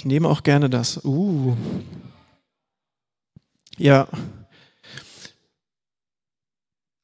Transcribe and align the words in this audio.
Ich 0.00 0.06
nehme 0.06 0.30
auch 0.30 0.42
gerne 0.42 0.70
das. 0.70 1.04
Uh. 1.04 1.54
Ja. 3.76 4.08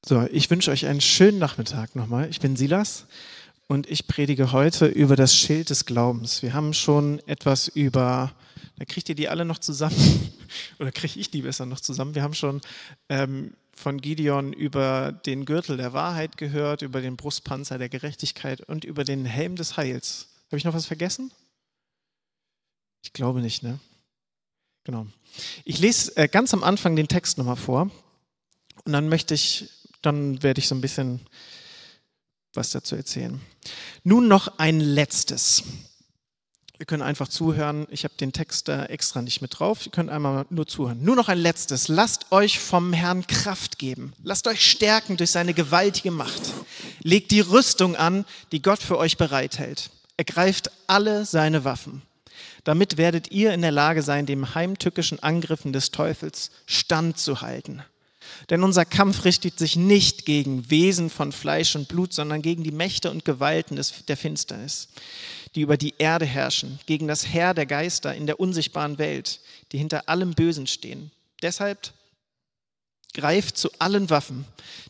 So, 0.02 0.26
ich 0.32 0.48
wünsche 0.48 0.70
euch 0.70 0.86
einen 0.86 1.02
schönen 1.02 1.38
Nachmittag 1.38 1.94
nochmal. 1.94 2.30
Ich 2.30 2.40
bin 2.40 2.56
Silas 2.56 3.04
und 3.66 3.86
ich 3.86 4.06
predige 4.06 4.50
heute 4.50 4.86
über 4.86 5.14
das 5.14 5.36
Schild 5.36 5.68
des 5.68 5.84
Glaubens. 5.84 6.40
Wir 6.40 6.54
haben 6.54 6.72
schon 6.72 7.20
etwas 7.26 7.68
über, 7.68 8.32
da 8.78 8.86
kriegt 8.86 9.10
ihr 9.10 9.14
die 9.14 9.28
alle 9.28 9.44
noch 9.44 9.58
zusammen, 9.58 10.32
oder 10.78 10.90
kriege 10.90 11.20
ich 11.20 11.30
die 11.30 11.42
besser 11.42 11.66
noch 11.66 11.80
zusammen? 11.80 12.14
Wir 12.14 12.22
haben 12.22 12.32
schon 12.32 12.62
ähm, 13.10 13.52
von 13.74 14.00
Gideon 14.00 14.54
über 14.54 15.12
den 15.12 15.44
Gürtel 15.44 15.76
der 15.76 15.92
Wahrheit 15.92 16.38
gehört, 16.38 16.80
über 16.80 17.02
den 17.02 17.18
Brustpanzer 17.18 17.76
der 17.76 17.90
Gerechtigkeit 17.90 18.62
und 18.62 18.86
über 18.86 19.04
den 19.04 19.26
Helm 19.26 19.54
des 19.54 19.76
Heils. 19.76 20.28
Habe 20.46 20.56
ich 20.56 20.64
noch 20.64 20.72
was 20.72 20.86
vergessen? 20.86 21.30
Ich 23.06 23.12
glaube 23.12 23.40
nicht, 23.40 23.62
ne? 23.62 23.78
Genau. 24.82 25.06
Ich 25.64 25.78
lese 25.78 26.16
äh, 26.16 26.26
ganz 26.26 26.52
am 26.52 26.64
Anfang 26.64 26.96
den 26.96 27.06
Text 27.06 27.38
nochmal 27.38 27.54
vor 27.54 27.90
und 28.84 28.92
dann 28.92 29.08
möchte 29.08 29.34
ich 29.34 29.70
dann 30.02 30.42
werde 30.42 30.58
ich 30.58 30.66
so 30.66 30.74
ein 30.74 30.80
bisschen 30.80 31.20
was 32.52 32.70
dazu 32.70 32.96
erzählen. 32.96 33.40
Nun 34.02 34.26
noch 34.26 34.58
ein 34.58 34.80
letztes. 34.80 35.62
Wir 36.76 36.84
können 36.84 37.02
einfach 37.02 37.28
zuhören. 37.28 37.86
Ich 37.90 38.02
habe 38.02 38.14
den 38.18 38.32
Text 38.32 38.66
da 38.66 38.86
extra 38.86 39.22
nicht 39.22 39.40
mit 39.40 39.58
drauf. 39.58 39.86
Ihr 39.86 39.92
könnt 39.92 40.10
einmal 40.10 40.44
nur 40.50 40.66
zuhören. 40.66 41.02
Nur 41.02 41.14
noch 41.14 41.28
ein 41.28 41.38
letztes. 41.38 41.86
Lasst 41.86 42.32
euch 42.32 42.58
vom 42.58 42.92
Herrn 42.92 43.26
Kraft 43.26 43.78
geben. 43.78 44.14
Lasst 44.24 44.48
euch 44.48 44.68
stärken 44.68 45.16
durch 45.16 45.30
seine 45.30 45.54
gewaltige 45.54 46.10
Macht. 46.10 46.42
Legt 47.02 47.30
die 47.30 47.40
Rüstung 47.40 47.94
an, 47.94 48.24
die 48.52 48.60
Gott 48.60 48.82
für 48.82 48.98
euch 48.98 49.16
bereithält. 49.16 49.90
Ergreift 50.16 50.70
alle 50.86 51.24
seine 51.24 51.64
Waffen. 51.64 52.02
Damit 52.66 52.96
werdet 52.96 53.30
ihr 53.30 53.54
in 53.54 53.62
der 53.62 53.70
Lage 53.70 54.02
sein, 54.02 54.26
dem 54.26 54.56
heimtückischen 54.56 55.22
Angriffen 55.22 55.72
des 55.72 55.92
Teufels 55.92 56.50
standzuhalten. 56.66 57.84
Denn 58.50 58.64
unser 58.64 58.84
Kampf 58.84 59.24
richtet 59.24 59.56
sich 59.56 59.76
nicht 59.76 60.26
gegen 60.26 60.68
Wesen 60.68 61.08
von 61.08 61.30
Fleisch 61.30 61.76
und 61.76 61.86
Blut, 61.86 62.12
sondern 62.12 62.42
gegen 62.42 62.64
die 62.64 62.72
Mächte 62.72 63.12
und 63.12 63.24
Gewalten 63.24 63.76
des, 63.76 64.04
der 64.06 64.16
Finsternis, 64.16 64.88
die 65.54 65.60
über 65.60 65.76
die 65.76 65.94
Erde 65.98 66.26
herrschen, 66.26 66.80
gegen 66.86 67.06
das 67.06 67.32
Heer 67.32 67.54
der 67.54 67.66
Geister 67.66 68.16
in 68.16 68.26
der 68.26 68.40
unsichtbaren 68.40 68.98
Welt, 68.98 69.38
die 69.70 69.78
hinter 69.78 70.08
allem 70.08 70.34
Bösen 70.34 70.66
stehen. 70.66 71.12
Deshalb 71.42 71.92
greift 73.14 73.58
zu 73.58 73.70
allen 73.78 74.10
Waffen, 74.10 74.44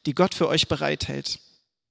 die 0.06 0.15
Gott 0.15 0.34
für 0.34 0.48
euch 0.48 0.67
bereithält. 0.67 1.41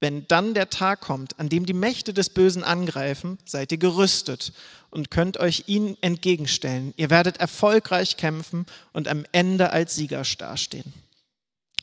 Wenn 0.05 0.27
dann 0.27 0.53
der 0.53 0.69
Tag 0.69 1.01
kommt, 1.01 1.39
an 1.39 1.49
dem 1.49 1.65
die 1.65 1.73
Mächte 1.73 2.13
des 2.13 2.29
Bösen 2.29 2.63
angreifen, 2.63 3.39
seid 3.43 3.71
ihr 3.71 3.79
gerüstet 3.79 4.53
und 4.91 5.09
könnt 5.09 5.37
euch 5.37 5.63
ihnen 5.65 5.97
entgegenstellen. 6.01 6.93
Ihr 6.95 7.09
werdet 7.09 7.37
erfolgreich 7.37 8.15
kämpfen 8.15 8.67
und 8.93 9.07
am 9.07 9.25
Ende 9.31 9.71
als 9.71 9.95
Sieger 9.95 10.21
dastehen. 10.37 10.93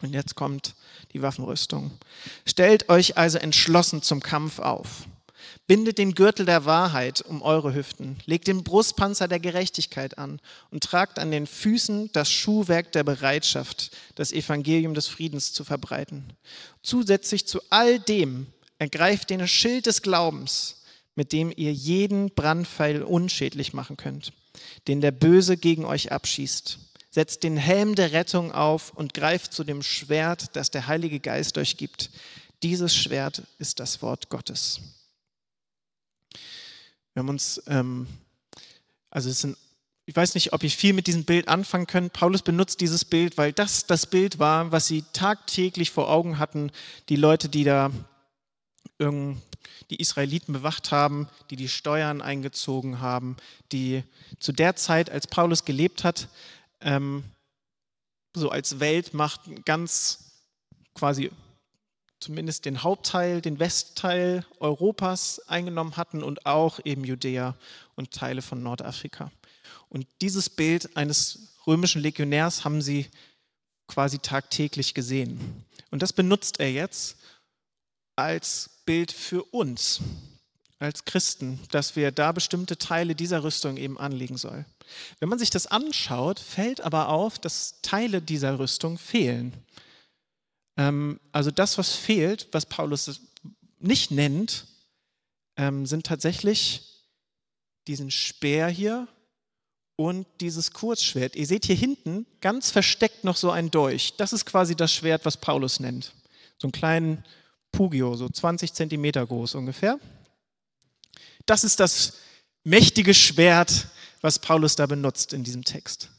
Und 0.03 0.13
jetzt 0.13 0.37
kommt 0.37 0.77
die 1.13 1.21
Waffenrüstung. 1.21 1.91
Stellt 2.47 2.89
euch 2.91 3.19
also 3.19 3.39
entschlossen 3.39 4.03
zum 4.03 4.21
Kampf 4.21 4.61
auf. 4.61 5.09
Bindet 5.67 5.99
den 5.99 6.15
Gürtel 6.15 6.45
der 6.45 6.65
Wahrheit 6.65 7.23
um 7.23 7.41
eure 7.41 7.75
Hüften, 7.75 8.19
legt 8.27 8.49
den 8.49 8.65
Brustpanzer 8.65 9.29
der 9.29 9.41
Gerechtigkeit 9.41 10.19
an 10.19 10.41
und 10.71 10.83
tragt 10.83 11.19
an 11.19 11.31
den 11.31 11.47
Füßen 11.47 12.11
das 12.13 12.31
Schuhwerk 12.31 12.93
der 12.93 13.05
Bereitschaft, 13.05 13.91
das 14.17 14.33
Evangelium 14.33 14.95
des 14.95 15.07
Friedens 15.07 15.53
zu 15.53 15.65
verbreiten. 15.65 16.33
Zusätzlich 16.83 17.47
zu 17.47 17.61
all 17.71 18.01
dem 18.01 18.47
ergreift 18.79 19.31
den 19.31 19.47
Schild 19.47 19.87
des 19.87 20.03
Glaubens, 20.03 20.83
mit 21.15 21.33
dem 21.33 21.53
ihr 21.55 21.73
jeden 21.73 22.31
Brandpfeil 22.35 23.03
unschädlich 23.03 23.73
machen 23.73 23.97
könnt, 23.97 24.33
den 24.89 25.01
der 25.01 25.13
Böse 25.13 25.57
gegen 25.57 25.85
euch 25.85 26.11
abschießt 26.11 26.79
setzt 27.13 27.43
den 27.43 27.59
Helm 27.59 27.95
der 27.95 28.13
Rettung 28.13 28.53
auf 28.53 28.91
und 28.95 29.13
greift 29.13 29.53
zu 29.53 29.65
dem 29.65 29.83
Schwert, 29.83 30.57
das 30.57 30.71
der 30.71 30.87
Heilige 30.87 31.21
Geist 31.21 31.59
euch 31.59 31.77
gibt. 31.77 32.11
Dieses 32.63 32.97
Schwert 32.97 33.43
ist 33.59 33.81
das 33.81 34.01
Wort 34.01 34.31
Gottes. 34.31 34.81
Wir 37.15 37.21
haben 37.21 37.29
uns, 37.29 37.63
ähm, 37.67 38.07
also 39.11 39.29
es 39.29 39.41
sind, 39.41 39.57
ich 40.07 40.17
weiß 40.17 40.35
nicht, 40.35 40.53
ob 40.53 40.65
ich 40.65 40.77
viel 40.77 40.93
mit 40.93 41.07
diesem 41.07 41.25
Bild 41.25 41.49
anfangen 41.49 41.87
können. 41.87 42.11
Paulus 42.11 42.43
benutzt 42.43 42.81
dieses 42.81 43.05
Bild, 43.05 43.39
weil 43.39 43.53
das 43.53 43.87
das 43.87 44.07
Bild 44.07 44.39
war, 44.39 44.73
was 44.73 44.87
sie 44.87 45.05
tagtäglich 45.13 45.91
vor 45.91 46.11
Augen 46.11 46.39
hatten, 46.39 46.73
die 47.09 47.17
Leute, 47.17 47.49
die 47.49 47.65
da 47.65 47.91
die 49.91 50.01
Israeliten 50.01 50.53
bewacht 50.53 50.93
haben, 50.93 51.29
die 51.51 51.57
die 51.57 51.69
Steuern 51.69 52.23
eingezogen 52.23 53.01
haben, 53.01 53.37
die 53.73 54.05
zu 54.39 54.53
der 54.53 54.77
Zeit, 54.77 55.11
als 55.11 55.27
Paulus 55.27 55.65
gelebt 55.65 56.05
hat, 56.05 56.29
ähm, 56.81 57.25
so 58.35 58.51
als 58.51 58.81
Weltmacht 58.81 59.41
ganz 59.65 60.41
quasi 60.95 61.31
zumindest 62.23 62.65
den 62.65 62.83
Hauptteil, 62.83 63.41
den 63.41 63.59
Westteil 63.59 64.47
Europas 64.61 65.41
eingenommen 65.49 65.97
hatten 65.97 66.23
und 66.23 66.47
auch 66.47 66.79
eben 66.85 67.05
Judäa 67.05 67.57
und 67.97 68.13
Teile 68.13 68.43
von 68.43 68.63
Nordafrika. 68.63 69.31
Und 69.89 70.07
dieses 70.21 70.49
Bild 70.49 70.97
eines 70.97 71.55
römischen 71.67 72.01
Legionärs 72.01 72.65
haben 72.65 72.81
sie 72.81 73.09
quasi 73.89 74.19
tagtäglich 74.19 74.95
gesehen. 74.95 75.65
Und 75.91 76.03
das 76.03 76.13
benutzt 76.13 76.61
er 76.61 76.73
jetzt 76.73 77.17
als 78.17 78.71
Bild 78.87 79.13
für 79.13 79.43
uns, 79.45 80.01
als 80.79 81.05
Christen, 81.05 81.61
dass 81.71 81.97
wir 81.97 82.11
da 82.11 82.33
bestimmte 82.33 82.79
Teile 82.79 83.15
dieser 83.15 83.45
Rüstung 83.45 83.77
eben 83.77 83.99
anlegen 83.99 84.37
sollen. 84.37 84.65
Wenn 85.21 85.29
man 85.29 85.39
sich 85.39 85.51
das 85.51 85.67
anschaut, 85.67 86.39
fällt 86.39 86.81
aber 86.81 87.09
auf, 87.09 87.39
dass 87.39 87.81
Teile 87.83 88.23
dieser 88.23 88.59
Rüstung 88.59 88.99
fehlen. 88.99 89.53
Ähm, 90.77 91.21
also 91.33 91.51
das, 91.51 91.79
was 91.79 91.95
fehlt, 91.95 92.49
was 92.53 92.67
Paulus 92.67 93.21
nicht 93.79 94.11
nennt, 94.11 94.67
ähm, 95.57 95.87
sind 95.87 96.07
tatsächlich 96.07 97.05
diesen 97.87 98.11
Speer 98.11 98.69
hier 98.69 99.09
und 99.97 100.27
dieses 100.41 100.73
Kurzschwert. 100.73 101.37
Ihr 101.37 101.47
seht 101.47 101.67
hier 101.67 101.77
hinten 101.77 102.27
ganz 102.41 102.71
versteckt 102.71 103.25
noch 103.25 103.37
so 103.37 103.51
ein 103.51 103.71
Dolch. 103.71 104.15
Das 104.17 104.33
ist 104.33 104.47
quasi 104.47 104.75
das 104.75 104.93
Schwert, 104.93 105.25
was 105.25 105.37
Paulus 105.37 105.81
nennt. 105.81 106.13
So 106.59 106.67
einen 106.67 106.73
kleinen 106.73 107.25
Pugio, 107.73 108.15
so 108.17 108.29
20 108.29 108.73
Zentimeter 108.73 109.27
groß 109.27 109.55
ungefähr. 109.55 109.99
Das 111.47 111.65
ist 111.65 111.81
das 111.81 112.19
mächtige 112.65 113.15
Schwert, 113.15 113.89
was 114.21 114.39
Paulus 114.39 114.77
da 114.77 114.87
benutzt 114.87 115.33
in 115.33 115.43
diesem 115.43 115.65
Text. 115.65 116.11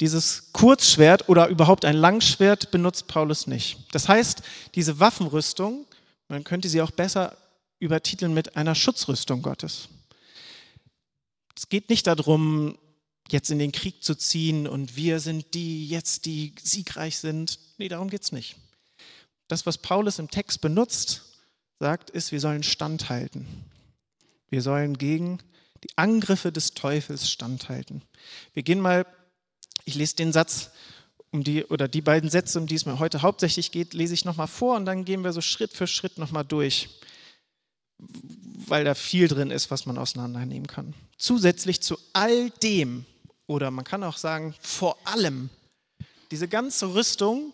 Dieses 0.00 0.52
Kurzschwert 0.52 1.28
oder 1.28 1.48
überhaupt 1.48 1.84
ein 1.84 1.96
Langschwert 1.96 2.70
benutzt 2.70 3.06
Paulus 3.06 3.46
nicht. 3.46 3.78
Das 3.92 4.08
heißt, 4.08 4.42
diese 4.74 4.98
Waffenrüstung, 4.98 5.86
man 6.28 6.44
könnte 6.44 6.68
sie 6.68 6.82
auch 6.82 6.90
besser 6.90 7.36
übertiteln 7.78 8.34
mit 8.34 8.56
einer 8.56 8.74
Schutzrüstung 8.74 9.42
Gottes. 9.42 9.88
Es 11.56 11.68
geht 11.68 11.88
nicht 11.88 12.06
darum, 12.06 12.76
jetzt 13.30 13.50
in 13.50 13.58
den 13.58 13.72
Krieg 13.72 14.02
zu 14.02 14.14
ziehen 14.14 14.66
und 14.66 14.96
wir 14.96 15.20
sind 15.20 15.54
die 15.54 15.88
jetzt, 15.88 16.26
die 16.26 16.54
siegreich 16.62 17.18
sind. 17.18 17.58
Nee, 17.78 17.88
darum 17.88 18.10
geht 18.10 18.22
es 18.22 18.32
nicht. 18.32 18.56
Das, 19.48 19.66
was 19.66 19.78
Paulus 19.78 20.18
im 20.18 20.30
Text 20.30 20.60
benutzt, 20.60 21.22
sagt, 21.78 22.10
ist, 22.10 22.32
wir 22.32 22.40
sollen 22.40 22.62
standhalten. 22.62 23.46
Wir 24.48 24.62
sollen 24.62 24.96
gegen 24.98 25.38
die 25.84 25.96
Angriffe 25.96 26.52
des 26.52 26.72
Teufels 26.72 27.30
standhalten. 27.30 28.02
Wir 28.54 28.62
gehen 28.62 28.80
mal, 28.80 29.06
ich 29.86 29.94
lese 29.94 30.16
den 30.16 30.32
Satz, 30.32 30.70
um 31.30 31.42
die, 31.42 31.64
oder 31.64 31.88
die 31.88 32.02
beiden 32.02 32.28
Sätze, 32.28 32.58
um 32.58 32.66
die 32.66 32.74
es 32.74 32.86
mir 32.86 32.98
heute 32.98 33.22
hauptsächlich 33.22 33.72
geht, 33.72 33.94
lese 33.94 34.14
ich 34.14 34.24
nochmal 34.24 34.48
vor 34.48 34.76
und 34.76 34.84
dann 34.84 35.04
gehen 35.04 35.24
wir 35.24 35.32
so 35.32 35.40
Schritt 35.40 35.72
für 35.72 35.86
Schritt 35.86 36.18
nochmal 36.18 36.44
durch, 36.44 36.88
weil 37.98 38.84
da 38.84 38.94
viel 38.94 39.28
drin 39.28 39.50
ist, 39.50 39.70
was 39.70 39.86
man 39.86 39.96
auseinandernehmen 39.96 40.66
kann. 40.66 40.94
Zusätzlich 41.16 41.80
zu 41.80 41.98
all 42.12 42.50
dem, 42.62 43.06
oder 43.46 43.70
man 43.70 43.84
kann 43.84 44.04
auch 44.04 44.16
sagen, 44.16 44.54
vor 44.60 44.98
allem, 45.04 45.50
diese 46.30 46.48
ganze 46.48 46.94
Rüstung, 46.94 47.52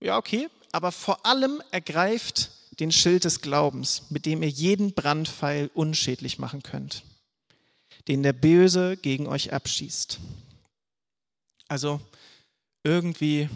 ja 0.00 0.18
okay, 0.18 0.48
aber 0.72 0.92
vor 0.92 1.24
allem 1.24 1.62
ergreift 1.70 2.50
den 2.80 2.90
Schild 2.92 3.24
des 3.24 3.40
Glaubens, 3.40 4.02
mit 4.10 4.26
dem 4.26 4.42
ihr 4.42 4.48
jeden 4.48 4.92
Brandpfeil 4.92 5.70
unschädlich 5.72 6.38
machen 6.38 6.62
könnt, 6.62 7.04
den 8.08 8.22
der 8.22 8.32
Böse 8.32 8.96
gegen 8.96 9.28
euch 9.28 9.52
abschießt. 9.52 10.18
Also 11.68 12.00
irgendwie 12.84 13.48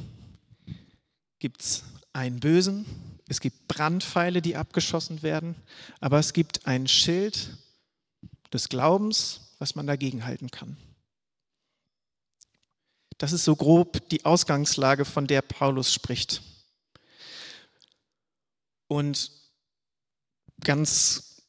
gibt 1.38 1.62
es 1.62 1.84
einen 2.12 2.40
Bösen, 2.40 2.84
es 3.28 3.40
gibt 3.40 3.68
Brandpfeile, 3.68 4.42
die 4.42 4.56
abgeschossen 4.56 5.22
werden, 5.22 5.54
aber 6.00 6.18
es 6.18 6.32
gibt 6.32 6.66
ein 6.66 6.88
Schild 6.88 7.56
des 8.52 8.68
Glaubens, 8.68 9.54
was 9.58 9.76
man 9.76 9.86
dagegen 9.86 10.24
halten 10.24 10.50
kann. 10.50 10.76
Das 13.18 13.32
ist 13.32 13.44
so 13.44 13.54
grob 13.54 14.08
die 14.08 14.24
Ausgangslage, 14.24 15.04
von 15.04 15.26
der 15.26 15.42
Paulus 15.42 15.92
spricht. 15.92 16.42
Und 18.88 19.30
ganz, 20.64 21.42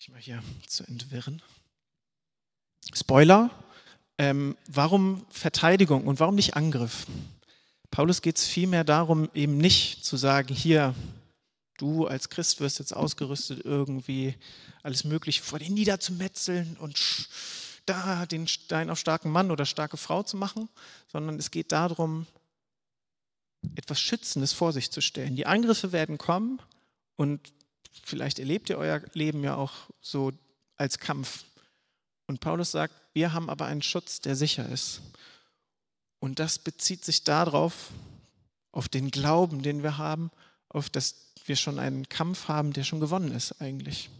ich 0.00 0.08
mal 0.08 0.20
hier 0.20 0.42
zu 0.66 0.82
entwirren. 0.84 1.42
Spoiler, 2.92 3.50
ähm, 4.20 4.54
warum 4.66 5.24
Verteidigung 5.30 6.06
und 6.06 6.20
warum 6.20 6.34
nicht 6.34 6.54
Angriff? 6.54 7.06
Paulus 7.90 8.20
geht 8.20 8.36
es 8.36 8.46
vielmehr 8.46 8.84
darum, 8.84 9.30
eben 9.32 9.56
nicht 9.56 10.04
zu 10.04 10.18
sagen, 10.18 10.54
hier, 10.54 10.94
du 11.78 12.06
als 12.06 12.28
Christ 12.28 12.60
wirst 12.60 12.80
jetzt 12.80 12.94
ausgerüstet, 12.94 13.64
irgendwie 13.64 14.34
alles 14.82 15.04
Mögliche 15.04 15.42
vor 15.42 15.58
dir 15.58 15.70
niederzumetzeln 15.70 16.76
und 16.80 17.28
da 17.86 18.26
den 18.26 18.46
Stein 18.46 18.90
auf 18.90 18.98
starken 18.98 19.30
Mann 19.30 19.50
oder 19.50 19.64
starke 19.64 19.96
Frau 19.96 20.22
zu 20.22 20.36
machen, 20.36 20.68
sondern 21.08 21.38
es 21.38 21.50
geht 21.50 21.72
darum, 21.72 22.26
etwas 23.74 23.98
Schützendes 23.98 24.52
vor 24.52 24.74
sich 24.74 24.90
zu 24.90 25.00
stellen. 25.00 25.34
Die 25.34 25.46
Angriffe 25.46 25.92
werden 25.92 26.18
kommen 26.18 26.60
und 27.16 27.40
vielleicht 28.04 28.38
erlebt 28.38 28.68
ihr 28.68 28.76
euer 28.76 29.00
Leben 29.14 29.42
ja 29.42 29.56
auch 29.56 29.72
so 30.02 30.32
als 30.76 30.98
Kampf. 30.98 31.44
Und 32.26 32.40
Paulus 32.40 32.70
sagt, 32.70 32.99
wir 33.12 33.32
haben 33.32 33.50
aber 33.50 33.66
einen 33.66 33.82
Schutz, 33.82 34.20
der 34.20 34.36
sicher 34.36 34.68
ist. 34.68 35.00
Und 36.20 36.38
das 36.38 36.58
bezieht 36.58 37.04
sich 37.04 37.24
darauf, 37.24 37.90
auf 38.72 38.88
den 38.88 39.10
Glauben, 39.10 39.62
den 39.62 39.82
wir 39.82 39.98
haben, 39.98 40.30
auf 40.68 40.90
dass 40.90 41.32
wir 41.46 41.56
schon 41.56 41.78
einen 41.78 42.08
Kampf 42.08 42.48
haben, 42.48 42.72
der 42.72 42.84
schon 42.84 43.00
gewonnen 43.00 43.32
ist 43.32 43.60
eigentlich. 43.60 44.10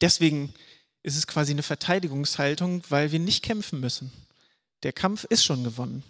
Deswegen 0.00 0.54
ist 1.02 1.16
es 1.16 1.26
quasi 1.26 1.52
eine 1.52 1.62
Verteidigungshaltung, 1.62 2.82
weil 2.88 3.12
wir 3.12 3.18
nicht 3.18 3.42
kämpfen 3.42 3.80
müssen. 3.80 4.12
Der 4.82 4.92
Kampf 4.92 5.24
ist 5.24 5.44
schon 5.44 5.64
gewonnen. 5.64 6.04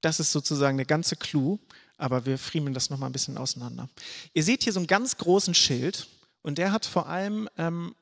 Das 0.00 0.18
ist 0.18 0.32
sozusagen 0.32 0.78
der 0.78 0.86
ganze 0.86 1.16
Clou, 1.16 1.58
aber 1.96 2.24
wir 2.24 2.38
friemeln 2.38 2.74
das 2.74 2.90
nochmal 2.90 3.10
ein 3.10 3.12
bisschen 3.12 3.36
auseinander. 3.36 3.88
Ihr 4.32 4.42
seht 4.42 4.62
hier 4.62 4.72
so 4.72 4.80
einen 4.80 4.86
ganz 4.86 5.16
großen 5.18 5.54
Schild 5.54 6.08
und 6.42 6.58
der 6.58 6.72
hat 6.72 6.86
vor 6.86 7.06
allem 7.08 7.48
ähm, 7.58 7.94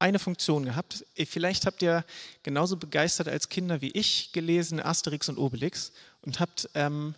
eine 0.00 0.18
Funktion 0.18 0.64
gehabt. 0.64 1.04
Vielleicht 1.26 1.66
habt 1.66 1.82
ihr 1.82 2.04
genauso 2.42 2.76
begeistert 2.76 3.28
als 3.28 3.48
Kinder 3.48 3.80
wie 3.80 3.90
ich 3.90 4.32
gelesen 4.32 4.80
Asterix 4.80 5.28
und 5.28 5.38
Obelix 5.38 5.92
und 6.22 6.40
habt 6.40 6.68
ähm, 6.74 7.14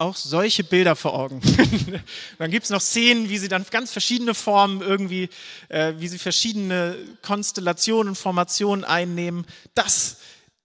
auch 0.00 0.16
solche 0.16 0.64
Bilder 0.64 0.96
vor 0.96 1.14
Augen. 1.14 1.42
dann 2.38 2.50
gibt 2.50 2.64
es 2.64 2.70
noch 2.70 2.80
Szenen, 2.80 3.28
wie 3.28 3.36
sie 3.36 3.48
dann 3.48 3.66
ganz 3.70 3.92
verschiedene 3.92 4.34
Formen 4.34 4.80
irgendwie, 4.80 5.28
äh, 5.68 5.94
wie 5.98 6.08
sie 6.08 6.18
verschiedene 6.18 6.96
Konstellationen, 7.22 8.14
Formationen 8.14 8.84
einnehmen. 8.84 9.46
Das, 9.74 10.16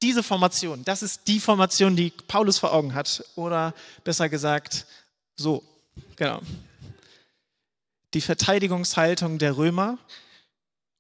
diese 0.02 0.24
Formation, 0.24 0.86
das 0.86 1.04
ist 1.04 1.28
die 1.28 1.42
Formation, 1.42 1.98
die 1.98 2.12
Paulus 2.28 2.60
vor 2.60 2.74
Augen 2.74 2.94
hat. 2.94 3.25
Oder 3.36 3.74
besser 4.06 4.30
gesagt, 4.30 4.86
so, 5.36 5.63
genau. 6.16 6.42
Die 8.13 8.22
Verteidigungshaltung 8.22 9.38
der 9.38 9.57
Römer 9.57 9.98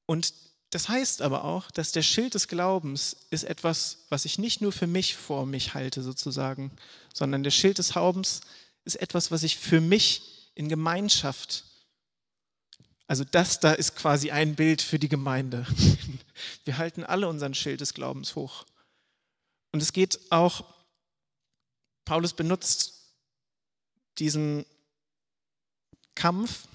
und 0.05 0.33
das 0.75 0.89
heißt 0.89 1.21
aber 1.21 1.45
auch, 1.45 1.71
dass 1.71 1.93
der 1.93 2.01
Schild 2.01 2.33
des 2.33 2.49
Glaubens 2.49 3.15
ist 3.29 3.45
etwas, 3.45 3.99
was 4.09 4.25
ich 4.25 4.37
nicht 4.37 4.59
nur 4.59 4.73
für 4.73 4.87
mich 4.87 5.15
vor 5.15 5.45
mich 5.45 5.73
halte 5.73 6.03
sozusagen, 6.03 6.69
sondern 7.13 7.43
der 7.43 7.51
Schild 7.51 7.77
des 7.77 7.93
Glaubens 7.93 8.41
ist 8.83 8.97
etwas, 8.97 9.31
was 9.31 9.43
ich 9.43 9.55
für 9.55 9.79
mich 9.79 10.51
in 10.53 10.67
Gemeinschaft, 10.67 11.63
also 13.07 13.23
das 13.23 13.61
da 13.61 13.71
ist 13.71 13.95
quasi 13.95 14.31
ein 14.31 14.55
Bild 14.55 14.81
für 14.81 14.99
die 14.99 15.07
Gemeinde. 15.07 15.65
Wir 16.65 16.77
halten 16.77 17.05
alle 17.05 17.29
unseren 17.29 17.53
Schild 17.53 17.79
des 17.79 17.93
Glaubens 17.93 18.35
hoch. 18.35 18.65
Und 19.71 19.81
es 19.81 19.93
geht 19.93 20.19
auch, 20.29 20.65
Paulus 22.03 22.33
benutzt 22.33 23.13
diesen 24.17 24.65
Kampf 26.15 26.67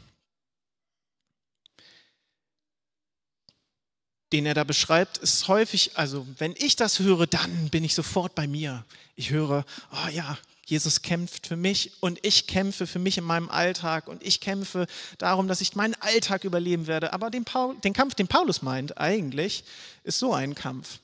den 4.32 4.46
er 4.46 4.54
da 4.54 4.64
beschreibt, 4.64 5.18
ist 5.18 5.48
häufig, 5.48 5.92
also 5.96 6.26
wenn 6.38 6.54
ich 6.56 6.76
das 6.76 7.00
höre, 7.00 7.26
dann 7.26 7.68
bin 7.70 7.84
ich 7.84 7.94
sofort 7.94 8.34
bei 8.34 8.46
mir. 8.46 8.84
Ich 9.16 9.30
höre, 9.30 9.64
oh 9.92 10.08
ja, 10.10 10.38
Jesus 10.70 11.02
kämpft 11.02 11.48
für 11.48 11.56
mich 11.56 11.92
und 11.98 12.24
ich 12.24 12.46
kämpfe 12.46 12.86
für 12.86 13.00
mich 13.00 13.18
in 13.18 13.24
meinem 13.24 13.50
Alltag 13.50 14.06
und 14.06 14.22
ich 14.22 14.40
kämpfe 14.40 14.86
darum, 15.18 15.48
dass 15.48 15.60
ich 15.60 15.74
meinen 15.74 15.94
Alltag 15.94 16.44
überleben 16.44 16.86
werde. 16.86 17.12
Aber 17.12 17.28
den, 17.28 17.44
Paul, 17.44 17.76
den 17.82 17.92
Kampf, 17.92 18.14
den 18.14 18.28
Paulus 18.28 18.62
meint, 18.62 18.96
eigentlich 18.96 19.64
ist 20.04 20.20
so 20.20 20.32
ein 20.32 20.54
Kampf. 20.54 21.00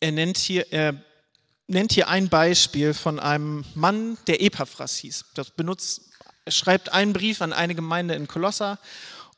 Er 0.00 0.10
nennt 0.10 0.36
hier, 0.36 0.72
er 0.72 1.00
nennt 1.68 1.92
hier 1.92 2.08
ein 2.08 2.28
Beispiel 2.28 2.92
von 2.92 3.20
einem 3.20 3.64
Mann, 3.74 4.18
der 4.26 4.42
Epaphras 4.42 4.96
hieß. 4.96 5.26
Das 5.34 5.50
benutzt, 5.50 6.10
er 6.44 6.52
schreibt 6.52 6.92
einen 6.92 7.12
Brief 7.12 7.40
an 7.40 7.52
eine 7.52 7.76
Gemeinde 7.76 8.14
in 8.14 8.26
Kolosser 8.26 8.80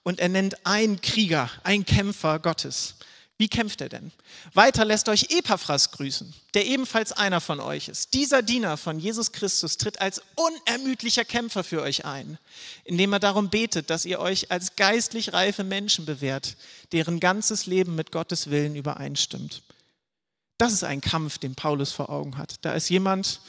und 0.07 0.21
er 0.21 0.29
nennt 0.29 0.65
einen 0.65 1.01
Krieger, 1.01 1.51
einen 1.65 1.85
Kämpfer 1.85 2.39
Gottes. 2.39 2.95
Wie 3.39 3.49
kämpft 3.49 3.81
er 3.81 3.89
denn? 3.89 4.13
Weiter 4.55 4.85
lässt 4.85 5.09
euch 5.09 5.33
Epaphras 5.37 5.91
grüßen, 5.91 6.33
der 6.55 6.65
ebenfalls 6.65 7.11
einer 7.11 7.41
von 7.41 7.59
euch 7.59 7.89
ist. 7.89 8.15
Dieser 8.15 8.43
Diener 8.43 8.77
von 8.77 9.01
Jesus 9.01 9.33
Christus 9.33 9.79
tritt 9.79 10.01
als 10.01 10.23
unermüdlicher 10.37 11.25
Kämpfer 11.25 11.65
für 11.65 11.83
euch 11.83 12.05
ein, 12.05 12.39
indem 12.85 13.15
er 13.15 13.19
darum 13.19 13.51
betet, 13.51 13.91
dass 13.91 14.05
ihr 14.05 14.21
euch 14.21 14.53
als 14.53 14.77
geistlich 14.77 15.33
reife 15.33 15.65
Menschen 15.65 16.07
bewährt, 16.07 16.57
deren 16.93 17.19
ganzes 17.19 17.67
Leben 17.67 17.97
mit 17.97 18.13
Gottes 18.13 18.49
Willen 18.49 18.77
übereinstimmt. 18.77 19.65
Das 20.57 20.73
ist 20.73 20.85
ein 20.85 21.01
Kampf, 21.01 21.39
den 21.39 21.57
Paulus 21.57 21.91
vor 21.91 22.11
Augen 22.11 22.39
hat. 22.39 22.65
Da 22.65 22.75
ist 22.75 22.91
jemand, 22.91 23.41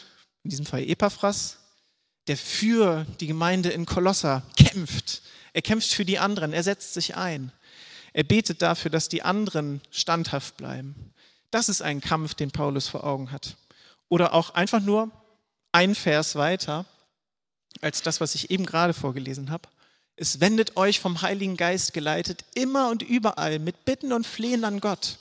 in 0.44 0.50
diesem 0.50 0.66
Fall 0.66 0.82
Epaphras, 0.82 1.60
der 2.28 2.38
für 2.38 3.06
die 3.20 3.28
Gemeinde 3.28 3.70
in 3.70 3.86
Kolosser 3.86 4.44
kämpft, 4.58 5.22
er 5.54 5.62
kämpft 5.62 5.94
für 5.94 6.06
die 6.06 6.20
anderen, 6.20 6.54
er 6.54 6.64
setzt 6.64 6.94
sich 6.94 7.16
ein. 7.16 7.52
Er 8.14 8.24
betet 8.24 8.62
dafür, 8.62 8.92
dass 8.92 9.10
die 9.10 9.24
anderen 9.24 9.82
standhaft 9.92 10.58
bleiben. 10.58 11.14
Das 11.52 11.70
ist 11.70 11.82
ein 11.82 12.02
Kampf, 12.02 12.34
den 12.34 12.52
Paulus 12.52 12.88
vor 12.88 13.04
Augen 13.04 13.32
hat. 13.32 13.56
Oder 14.10 14.34
auch 14.34 14.52
einfach 14.52 14.82
nur 14.82 15.12
ein 15.72 15.96
Vers 15.96 16.36
weiter 16.36 16.86
als 17.82 18.02
das, 18.02 18.22
was 18.22 18.36
ich 18.36 18.50
eben 18.50 18.66
gerade 18.66 18.94
vorgelesen 18.94 19.52
habe. 19.52 19.70
Es 20.16 20.40
wendet 20.40 20.78
euch 20.78 21.00
vom 21.00 21.22
Heiligen 21.22 21.58
Geist 21.58 21.94
geleitet 21.94 22.44
immer 22.56 22.90
und 22.90 23.04
überall 23.04 23.60
mit 23.60 23.86
Bitten 23.86 24.14
und 24.14 24.26
Flehen 24.26 24.66
an 24.66 24.80
Gott. 24.80 25.20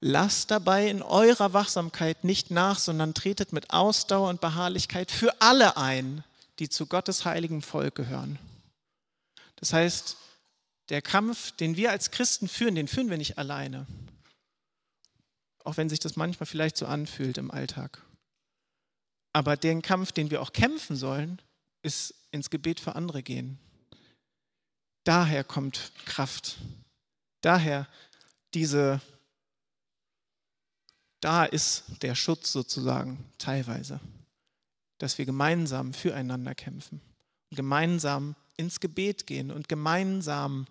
Lasst 0.00 0.50
dabei 0.50 0.88
in 0.88 1.02
eurer 1.02 1.52
Wachsamkeit 1.52 2.24
nicht 2.24 2.50
nach, 2.50 2.78
sondern 2.78 3.12
tretet 3.12 3.52
mit 3.52 3.70
Ausdauer 3.70 4.30
und 4.30 4.40
Beharrlichkeit 4.40 5.10
für 5.10 5.40
alle 5.42 5.76
ein, 5.76 6.24
die 6.58 6.70
zu 6.70 6.86
Gottes 6.86 7.26
heiligem 7.26 7.60
Volk 7.60 7.94
gehören. 7.94 8.38
Das 9.56 9.74
heißt, 9.74 10.16
der 10.88 11.02
Kampf, 11.02 11.52
den 11.52 11.76
wir 11.76 11.90
als 11.90 12.10
Christen 12.10 12.48
führen, 12.48 12.74
den 12.74 12.88
führen 12.88 13.10
wir 13.10 13.18
nicht 13.18 13.38
alleine. 13.38 13.86
Auch 15.64 15.76
wenn 15.76 15.90
sich 15.90 16.00
das 16.00 16.16
manchmal 16.16 16.46
vielleicht 16.46 16.78
so 16.78 16.86
anfühlt 16.86 17.36
im 17.36 17.50
Alltag. 17.50 18.02
Aber 19.32 19.56
den 19.56 19.82
Kampf, 19.82 20.12
den 20.12 20.30
wir 20.30 20.40
auch 20.40 20.52
kämpfen 20.52 20.96
sollen, 20.96 21.40
ist 21.82 22.14
ins 22.30 22.50
Gebet 22.50 22.80
für 22.80 22.96
andere 22.96 23.22
gehen. 23.22 23.58
Daher 25.04 25.44
kommt 25.44 25.92
Kraft. 26.06 26.56
Daher 27.40 27.86
diese, 28.54 29.00
da 31.20 31.44
ist 31.44 31.84
der 32.02 32.14
Schutz 32.14 32.52
sozusagen 32.52 33.24
teilweise 33.38 34.00
dass 35.00 35.16
wir 35.16 35.24
gemeinsam 35.24 35.92
füreinander 35.92 36.54
kämpfen, 36.54 37.00
gemeinsam 37.50 38.36
ins 38.56 38.78
Gebet 38.80 39.26
gehen 39.26 39.50
und 39.50 39.68
gemeinsam 39.68 40.66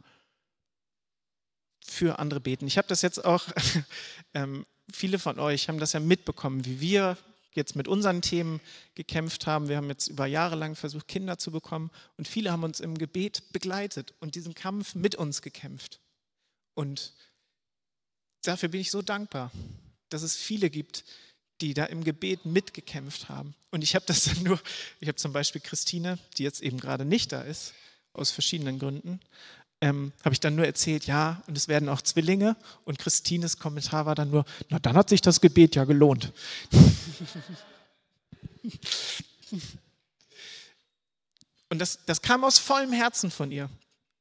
für 1.84 2.20
andere 2.20 2.40
beten. 2.40 2.68
Ich 2.68 2.78
habe 2.78 2.88
das 2.88 3.02
jetzt 3.02 3.26
auch, 3.26 3.48
ähm, 4.36 4.66
viele 4.92 5.18
von 5.18 5.40
euch 5.40 5.68
haben 5.68 5.80
das 5.80 5.94
ja 5.94 6.00
mitbekommen, 6.00 6.64
wie 6.66 6.80
wir 6.80 7.18
jetzt 7.54 7.76
mit 7.76 7.88
unseren 7.88 8.22
Themen 8.22 8.62
gekämpft 8.94 9.48
haben. 9.48 9.68
Wir 9.68 9.78
haben 9.78 9.90
jetzt 9.90 10.08
über 10.08 10.28
Jahre 10.28 10.56
lang 10.56 10.76
versucht, 10.76 11.08
Kinder 11.08 11.40
zu 11.40 11.52
bekommen 11.52 11.90
und 12.16 12.28
viele 12.28 12.52
haben 12.52 12.64
uns 12.64 12.80
im 12.80 13.00
Gebet 13.00 13.52
begleitet 13.52 14.14
und 14.20 14.36
diesen 14.36 14.54
Kampf 14.54 14.94
mit 14.94 15.16
uns 15.16 15.42
gekämpft. 15.42 16.00
Und 16.76 17.14
dafür 18.44 18.70
bin 18.70 18.82
ich 18.82 18.92
so 18.92 19.02
dankbar, 19.02 19.52
dass 20.10 20.22
es 20.22 20.36
viele 20.36 20.70
gibt, 20.70 21.04
die 21.62 21.74
da 21.74 21.86
im 21.86 22.04
Gebet 22.04 22.46
mitgekämpft 22.46 23.30
haben. 23.30 23.54
Und 23.72 23.84
ich 23.84 23.96
habe 23.96 24.06
das 24.06 24.24
dann 24.24 24.44
nur, 24.44 24.60
ich 25.00 25.08
habe 25.08 25.18
zum 25.18 25.34
Beispiel 25.34 25.62
Christine, 25.62 26.20
die 26.38 26.44
jetzt 26.44 26.62
eben 26.62 26.80
gerade 26.80 27.06
nicht 27.06 27.32
da 27.32 27.42
ist, 27.42 27.74
aus 28.14 28.32
verschiedenen 28.32 28.80
Gründen, 28.80 29.20
ähm, 29.82 30.12
habe 30.24 30.34
ich 30.34 30.40
dann 30.40 30.56
nur 30.56 30.66
erzählt, 30.66 31.06
ja, 31.06 31.44
und 31.48 31.58
es 31.58 31.68
werden 31.68 31.90
auch 31.90 32.02
Zwillinge. 32.02 32.56
Und 32.84 33.00
Christines 33.00 33.60
Kommentar 33.60 34.06
war 34.06 34.16
dann 34.16 34.30
nur, 34.30 34.46
na 34.70 34.80
dann 34.80 34.96
hat 34.96 35.10
sich 35.10 35.22
das 35.22 35.40
Gebet 35.42 35.76
ja 35.76 35.86
gelohnt. 35.86 36.34
und 41.70 41.80
das, 41.80 42.00
das 42.06 42.22
kam 42.22 42.44
aus 42.44 42.58
vollem 42.60 42.92
Herzen 42.92 43.32
von 43.32 43.52
ihr. 43.52 43.70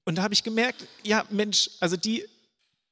Und 0.04 0.14
da 0.16 0.23
habe 0.23 0.35
ich 0.35 0.45
gemerkt, 0.45 0.87
ja 1.02 1.26
Mensch, 1.30 1.71
also 1.80 1.97
die 1.97 2.25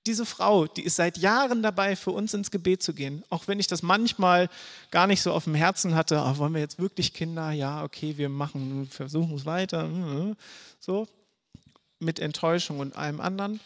diese 0.06 0.24
Frau, 0.24 0.66
die 0.66 0.82
ist 0.82 0.96
seit 0.96 1.18
Jahren 1.18 1.62
dabei, 1.62 1.96
für 1.96 2.12
uns 2.12 2.32
ins 2.34 2.50
Gebet 2.50 2.82
zu 2.82 2.94
gehen. 2.94 3.24
Auch 3.28 3.48
wenn 3.48 3.60
ich 3.60 3.66
das 3.66 3.82
manchmal 3.82 4.48
gar 4.90 5.06
nicht 5.06 5.22
so 5.22 5.32
auf 5.32 5.44
dem 5.44 5.54
Herzen 5.54 5.94
hatte, 5.94 6.22
oh, 6.24 6.38
wollen 6.38 6.54
wir 6.54 6.60
jetzt 6.60 6.78
wirklich 6.78 7.12
Kinder? 7.12 7.50
Ja, 7.50 7.82
okay, 7.82 8.16
wir 8.16 8.28
machen, 8.28 8.88
versuchen 8.90 9.34
es 9.34 9.44
weiter. 9.44 9.88
So. 10.80 11.06
mit 11.98 12.20
Enttäuschung 12.20 12.78
und 12.80 12.96
allem 12.96 13.20
anderen. 13.20 13.60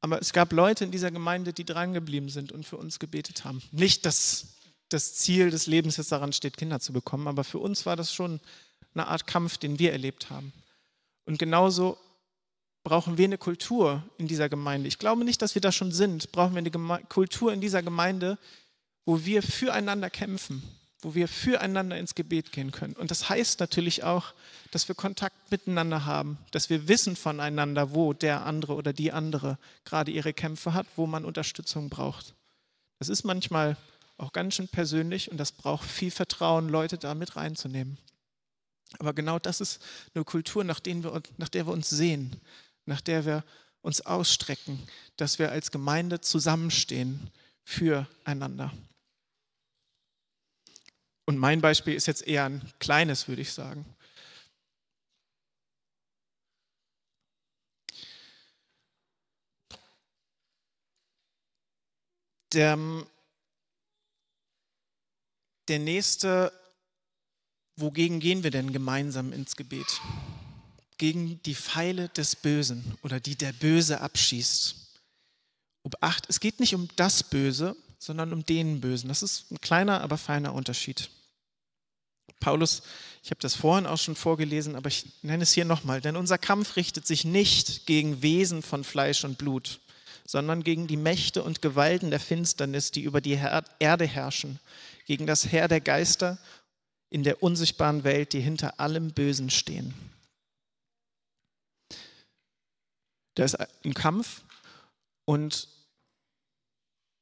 Aber 0.00 0.20
es 0.20 0.32
gab 0.32 0.52
Leute 0.52 0.84
in 0.84 0.90
dieser 0.90 1.10
Gemeinde, 1.10 1.52
die 1.52 1.64
drangeblieben 1.64 2.28
sind 2.28 2.52
und 2.52 2.66
für 2.66 2.76
uns 2.76 2.98
gebetet 2.98 3.44
haben. 3.44 3.62
Nicht, 3.70 4.04
dass 4.04 4.46
das 4.88 5.14
Ziel 5.14 5.50
des 5.50 5.66
Lebens 5.66 5.96
jetzt 5.96 6.12
daran 6.12 6.32
steht, 6.32 6.56
Kinder 6.56 6.80
zu 6.80 6.92
bekommen, 6.92 7.28
aber 7.28 7.44
für 7.44 7.58
uns 7.58 7.86
war 7.86 7.96
das 7.96 8.12
schon 8.12 8.40
eine 8.94 9.06
Art 9.06 9.26
Kampf, 9.26 9.56
den 9.56 9.78
wir 9.78 9.92
erlebt 9.92 10.28
haben. 10.28 10.52
Und 11.24 11.38
genauso 11.38 11.96
brauchen 12.84 13.18
wir 13.18 13.24
eine 13.24 13.38
Kultur 13.38 14.02
in 14.18 14.28
dieser 14.28 14.48
Gemeinde. 14.48 14.88
Ich 14.88 14.98
glaube 14.98 15.24
nicht, 15.24 15.42
dass 15.42 15.54
wir 15.54 15.62
da 15.62 15.72
schon 15.72 15.92
sind. 15.92 16.32
Brauchen 16.32 16.52
wir 16.54 16.58
eine 16.58 16.70
Geme 16.70 17.00
Kultur 17.08 17.52
in 17.52 17.60
dieser 17.60 17.82
Gemeinde, 17.82 18.38
wo 19.04 19.24
wir 19.24 19.42
füreinander 19.42 20.10
kämpfen, 20.10 20.62
wo 21.00 21.14
wir 21.14 21.28
füreinander 21.28 21.96
ins 21.98 22.14
Gebet 22.14 22.52
gehen 22.52 22.70
können. 22.70 22.94
Und 22.94 23.10
das 23.10 23.28
heißt 23.28 23.60
natürlich 23.60 24.04
auch, 24.04 24.34
dass 24.70 24.88
wir 24.88 24.94
Kontakt 24.94 25.50
miteinander 25.50 26.04
haben, 26.06 26.38
dass 26.50 26.70
wir 26.70 26.88
wissen 26.88 27.16
voneinander, 27.16 27.94
wo 27.94 28.12
der 28.12 28.46
andere 28.46 28.74
oder 28.74 28.92
die 28.92 29.12
andere 29.12 29.58
gerade 29.84 30.10
ihre 30.10 30.32
Kämpfe 30.32 30.74
hat, 30.74 30.86
wo 30.96 31.06
man 31.06 31.24
Unterstützung 31.24 31.88
braucht. 31.88 32.34
Das 32.98 33.08
ist 33.08 33.24
manchmal 33.24 33.76
auch 34.16 34.32
ganz 34.32 34.54
schön 34.54 34.68
persönlich 34.68 35.30
und 35.30 35.38
das 35.38 35.50
braucht 35.52 35.88
viel 35.88 36.10
Vertrauen, 36.10 36.68
Leute 36.68 36.98
da 36.98 37.14
mit 37.14 37.34
reinzunehmen. 37.34 37.98
Aber 38.98 39.12
genau 39.12 39.38
das 39.38 39.60
ist 39.60 39.82
eine 40.14 40.24
Kultur, 40.24 40.62
nach, 40.62 40.78
der 40.78 41.02
wir 41.02 41.72
uns 41.72 41.90
sehen, 41.90 42.40
nach 42.86 43.00
der 43.00 43.24
wir 43.24 43.44
uns 43.82 44.00
ausstrecken, 44.00 44.80
dass 45.16 45.38
wir 45.38 45.50
als 45.50 45.70
Gemeinde 45.70 46.20
zusammenstehen 46.20 47.30
füreinander. 47.64 48.72
Und 51.24 51.38
mein 51.38 51.60
Beispiel 51.60 51.94
ist 51.94 52.06
jetzt 52.06 52.26
eher 52.26 52.44
ein 52.44 52.72
kleines, 52.78 53.28
würde 53.28 53.42
ich 53.42 53.52
sagen. 53.52 53.84
Der, 62.52 62.76
der 65.68 65.78
nächste, 65.78 66.52
wogegen 67.76 68.20
gehen 68.20 68.42
wir 68.42 68.50
denn 68.50 68.72
gemeinsam 68.72 69.32
ins 69.32 69.56
Gebet? 69.56 70.02
Gegen 71.02 71.42
die 71.42 71.56
Pfeile 71.56 72.10
des 72.10 72.36
Bösen 72.36 72.96
oder 73.02 73.18
die 73.18 73.34
der 73.34 73.52
Böse 73.52 74.00
abschießt. 74.00 74.76
Obacht, 75.82 76.26
es 76.28 76.38
geht 76.38 76.60
nicht 76.60 76.76
um 76.76 76.86
das 76.94 77.24
Böse, 77.24 77.74
sondern 77.98 78.32
um 78.32 78.46
den 78.46 78.80
Bösen. 78.80 79.08
Das 79.08 79.24
ist 79.24 79.50
ein 79.50 79.60
kleiner, 79.60 80.00
aber 80.02 80.16
feiner 80.16 80.54
Unterschied. 80.54 81.10
Paulus, 82.38 82.84
ich 83.24 83.32
habe 83.32 83.40
das 83.40 83.56
vorhin 83.56 83.88
auch 83.88 83.98
schon 83.98 84.14
vorgelesen, 84.14 84.76
aber 84.76 84.90
ich 84.90 85.04
nenne 85.22 85.42
es 85.42 85.52
hier 85.52 85.64
nochmal, 85.64 86.00
denn 86.00 86.14
unser 86.14 86.38
Kampf 86.38 86.76
richtet 86.76 87.04
sich 87.04 87.24
nicht 87.24 87.86
gegen 87.86 88.22
Wesen 88.22 88.62
von 88.62 88.84
Fleisch 88.84 89.24
und 89.24 89.38
Blut, 89.38 89.80
sondern 90.24 90.62
gegen 90.62 90.86
die 90.86 90.96
Mächte 90.96 91.42
und 91.42 91.62
Gewalten 91.62 92.10
der 92.10 92.20
Finsternis, 92.20 92.92
die 92.92 93.02
über 93.02 93.20
die 93.20 93.40
Erde 93.80 94.06
herrschen, 94.06 94.60
gegen 95.06 95.26
das 95.26 95.50
Heer 95.50 95.66
der 95.66 95.80
Geister 95.80 96.38
in 97.10 97.24
der 97.24 97.42
unsichtbaren 97.42 98.04
Welt, 98.04 98.34
die 98.34 98.40
hinter 98.40 98.78
allem 98.78 99.10
Bösen 99.10 99.50
stehen. 99.50 100.11
Da 103.34 103.44
ist 103.44 103.54
ein 103.54 103.94
Kampf 103.94 104.42
und 105.24 105.68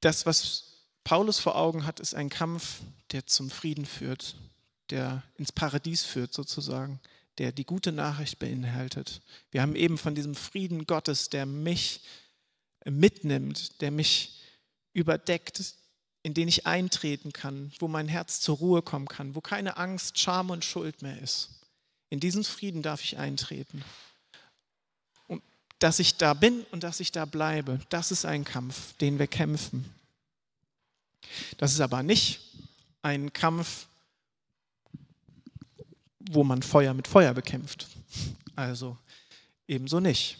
das, 0.00 0.26
was 0.26 0.64
Paulus 1.04 1.38
vor 1.38 1.56
Augen 1.56 1.86
hat, 1.86 2.00
ist 2.00 2.14
ein 2.14 2.28
Kampf, 2.28 2.80
der 3.12 3.26
zum 3.26 3.50
Frieden 3.50 3.86
führt, 3.86 4.36
der 4.90 5.22
ins 5.36 5.52
Paradies 5.52 6.02
führt 6.02 6.32
sozusagen, 6.32 7.00
der 7.38 7.52
die 7.52 7.64
gute 7.64 7.92
Nachricht 7.92 8.38
beinhaltet. 8.38 9.22
Wir 9.50 9.62
haben 9.62 9.76
eben 9.76 9.98
von 9.98 10.14
diesem 10.14 10.34
Frieden 10.34 10.86
Gottes, 10.86 11.30
der 11.30 11.46
mich 11.46 12.00
mitnimmt, 12.84 13.80
der 13.80 13.90
mich 13.90 14.40
überdeckt, 14.92 15.62
in 16.22 16.34
den 16.34 16.48
ich 16.48 16.66
eintreten 16.66 17.32
kann, 17.32 17.72
wo 17.78 17.88
mein 17.88 18.08
Herz 18.08 18.40
zur 18.40 18.58
Ruhe 18.58 18.82
kommen 18.82 19.08
kann, 19.08 19.34
wo 19.34 19.40
keine 19.40 19.76
Angst, 19.76 20.18
Scham 20.18 20.50
und 20.50 20.64
Schuld 20.64 21.02
mehr 21.02 21.20
ist. 21.20 21.50
In 22.10 22.20
diesen 22.20 22.44
Frieden 22.44 22.82
darf 22.82 23.02
ich 23.02 23.16
eintreten 23.16 23.84
dass 25.80 25.99
ich 25.99 26.16
da 26.16 26.34
bin 26.34 26.64
und 26.70 26.84
dass 26.84 27.00
ich 27.00 27.10
da 27.10 27.25
bleibe. 27.25 27.80
Das 27.88 28.12
ist 28.12 28.25
ein 28.25 28.44
Kampf, 28.44 28.94
den 28.99 29.18
wir 29.18 29.26
kämpfen. 29.26 29.92
Das 31.58 31.72
ist 31.72 31.80
aber 31.80 32.02
nicht 32.02 32.40
ein 33.02 33.32
Kampf, 33.32 33.87
wo 36.18 36.44
man 36.44 36.62
Feuer 36.62 36.94
mit 36.94 37.08
Feuer 37.08 37.34
bekämpft. 37.34 37.88
Also 38.54 38.96
ebenso 39.66 40.00
nicht. 40.00 40.38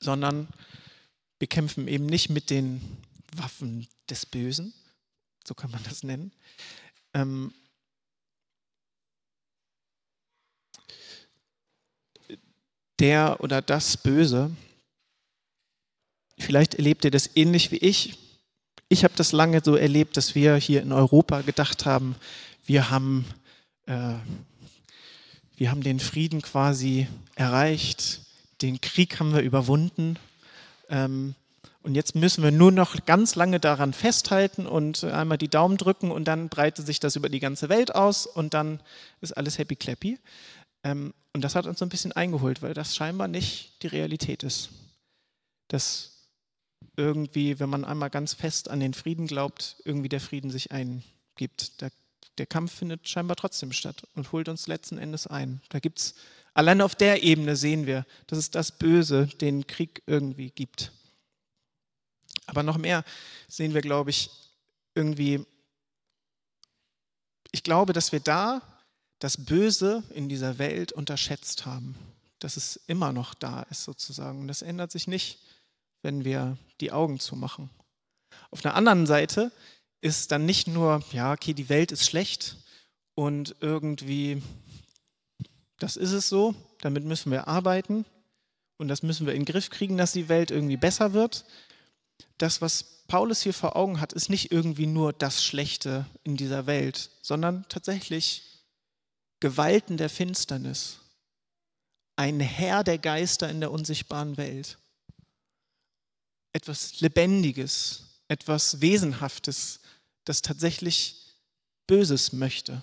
Sondern 0.00 0.48
wir 1.38 1.48
kämpfen 1.48 1.86
eben 1.86 2.06
nicht 2.06 2.30
mit 2.30 2.50
den 2.50 2.80
Waffen 3.34 3.86
des 4.08 4.24
Bösen, 4.24 4.72
so 5.46 5.54
kann 5.54 5.70
man 5.70 5.82
das 5.84 6.02
nennen, 6.02 6.32
ähm, 7.12 7.52
der 12.98 13.38
oder 13.40 13.62
das 13.62 13.96
Böse. 13.96 14.50
Vielleicht 16.38 16.74
erlebt 16.74 17.04
ihr 17.04 17.10
das 17.10 17.30
ähnlich 17.34 17.70
wie 17.70 17.78
ich. 17.78 18.18
Ich 18.88 19.04
habe 19.04 19.14
das 19.16 19.32
lange 19.32 19.62
so 19.64 19.74
erlebt, 19.74 20.16
dass 20.16 20.34
wir 20.34 20.56
hier 20.56 20.82
in 20.82 20.92
Europa 20.92 21.40
gedacht 21.40 21.86
haben, 21.86 22.14
wir 22.66 22.90
haben, 22.90 23.24
äh, 23.86 24.14
wir 25.56 25.70
haben 25.70 25.82
den 25.82 26.00
Frieden 26.00 26.42
quasi 26.42 27.08
erreicht, 27.34 28.20
den 28.62 28.80
Krieg 28.80 29.18
haben 29.18 29.34
wir 29.34 29.40
überwunden. 29.40 30.18
Ähm, 30.88 31.34
und 31.82 31.94
jetzt 31.94 32.16
müssen 32.16 32.42
wir 32.42 32.50
nur 32.50 32.72
noch 32.72 33.06
ganz 33.06 33.36
lange 33.36 33.60
daran 33.60 33.92
festhalten 33.92 34.66
und 34.66 35.04
einmal 35.04 35.38
die 35.38 35.46
Daumen 35.46 35.76
drücken 35.76 36.10
und 36.10 36.24
dann 36.24 36.48
breitet 36.48 36.84
sich 36.84 36.98
das 36.98 37.14
über 37.14 37.28
die 37.28 37.38
ganze 37.38 37.68
Welt 37.68 37.94
aus 37.94 38.26
und 38.26 38.54
dann 38.54 38.80
ist 39.20 39.36
alles 39.36 39.58
happy 39.58 39.76
clappy. 39.76 40.18
Ähm, 40.86 41.14
und 41.32 41.42
das 41.42 41.56
hat 41.56 41.66
uns 41.66 41.80
so 41.80 41.84
ein 41.84 41.90
bisschen 41.90 42.12
eingeholt, 42.12 42.62
weil 42.62 42.72
das 42.72 42.94
scheinbar 42.94 43.28
nicht 43.28 43.82
die 43.82 43.88
Realität 43.88 44.44
ist. 44.44 44.70
Dass 45.68 46.28
irgendwie, 46.96 47.58
wenn 47.58 47.68
man 47.68 47.84
einmal 47.84 48.08
ganz 48.08 48.34
fest 48.34 48.70
an 48.70 48.80
den 48.80 48.94
Frieden 48.94 49.26
glaubt, 49.26 49.76
irgendwie 49.84 50.08
der 50.08 50.20
Frieden 50.20 50.50
sich 50.50 50.70
eingibt. 50.70 51.80
Der, 51.80 51.90
der 52.38 52.46
Kampf 52.46 52.72
findet 52.72 53.08
scheinbar 53.08 53.36
trotzdem 53.36 53.72
statt 53.72 54.06
und 54.14 54.30
holt 54.30 54.48
uns 54.48 54.68
letzten 54.68 54.96
Endes 54.96 55.26
ein. 55.26 55.60
Da 55.70 55.80
gibt 55.80 55.98
es, 55.98 56.14
allein 56.54 56.80
auf 56.80 56.94
der 56.94 57.22
Ebene 57.22 57.56
sehen 57.56 57.86
wir, 57.86 58.06
dass 58.28 58.38
es 58.38 58.50
das 58.52 58.70
Böse, 58.70 59.26
den 59.26 59.66
Krieg 59.66 60.02
irgendwie 60.06 60.50
gibt. 60.50 60.92
Aber 62.46 62.62
noch 62.62 62.78
mehr 62.78 63.04
sehen 63.48 63.74
wir, 63.74 63.82
glaube 63.82 64.10
ich, 64.10 64.30
irgendwie, 64.94 65.44
ich 67.50 67.64
glaube, 67.64 67.92
dass 67.92 68.12
wir 68.12 68.20
da 68.20 68.62
das 69.18 69.44
Böse 69.44 70.02
in 70.10 70.28
dieser 70.28 70.58
Welt 70.58 70.92
unterschätzt 70.92 71.66
haben, 71.66 71.96
dass 72.38 72.56
es 72.56 72.76
immer 72.86 73.12
noch 73.12 73.34
da 73.34 73.62
ist 73.62 73.84
sozusagen. 73.84 74.40
Und 74.40 74.48
das 74.48 74.62
ändert 74.62 74.92
sich 74.92 75.06
nicht, 75.06 75.38
wenn 76.02 76.24
wir 76.24 76.58
die 76.80 76.92
Augen 76.92 77.18
zumachen. 77.18 77.70
Auf 78.50 78.60
der 78.60 78.74
anderen 78.74 79.06
Seite 79.06 79.52
ist 80.00 80.30
dann 80.32 80.44
nicht 80.44 80.68
nur, 80.68 81.02
ja, 81.12 81.32
okay, 81.32 81.54
die 81.54 81.68
Welt 81.68 81.92
ist 81.92 82.04
schlecht 82.04 82.56
und 83.14 83.56
irgendwie, 83.60 84.42
das 85.78 85.96
ist 85.96 86.12
es 86.12 86.28
so, 86.28 86.54
damit 86.80 87.04
müssen 87.04 87.32
wir 87.32 87.48
arbeiten 87.48 88.04
und 88.76 88.88
das 88.88 89.02
müssen 89.02 89.26
wir 89.26 89.34
in 89.34 89.40
den 89.40 89.52
Griff 89.52 89.70
kriegen, 89.70 89.96
dass 89.96 90.12
die 90.12 90.28
Welt 90.28 90.50
irgendwie 90.50 90.76
besser 90.76 91.12
wird. 91.12 91.44
Das, 92.38 92.60
was 92.60 93.02
Paulus 93.08 93.42
hier 93.42 93.54
vor 93.54 93.76
Augen 93.76 94.00
hat, 94.00 94.12
ist 94.12 94.28
nicht 94.28 94.52
irgendwie 94.52 94.86
nur 94.86 95.12
das 95.12 95.42
Schlechte 95.42 96.06
in 96.24 96.36
dieser 96.36 96.66
Welt, 96.66 97.10
sondern 97.22 97.64
tatsächlich 97.68 98.55
Gewalten 99.40 99.96
der 99.96 100.08
Finsternis, 100.08 100.98
ein 102.16 102.40
Herr 102.40 102.84
der 102.84 102.98
Geister 102.98 103.50
in 103.50 103.60
der 103.60 103.70
unsichtbaren 103.70 104.36
Welt, 104.36 104.78
etwas 106.52 107.00
Lebendiges, 107.00 108.20
etwas 108.28 108.80
Wesenhaftes, 108.80 109.80
das 110.24 110.42
tatsächlich 110.42 111.34
Böses 111.86 112.32
möchte. 112.32 112.80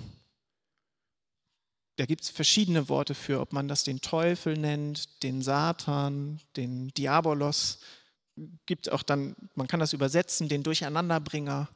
Da 1.95 2.05
gibt 2.05 2.23
es 2.23 2.29
verschiedene 2.29 2.89
Worte 2.89 3.13
für, 3.13 3.39
ob 3.39 3.53
man 3.53 3.67
das 3.67 3.83
den 3.83 4.01
Teufel 4.01 4.57
nennt, 4.57 5.21
den 5.23 5.41
Satan, 5.41 6.39
den 6.55 6.89
Diabolos. 6.89 7.79
Gibt 8.65 8.91
auch 8.91 9.03
dann, 9.03 9.35
man 9.53 9.67
kann 9.67 9.79
das 9.79 9.93
übersetzen, 9.93 10.49
den 10.49 10.63
Durcheinanderbringer. 10.63 11.69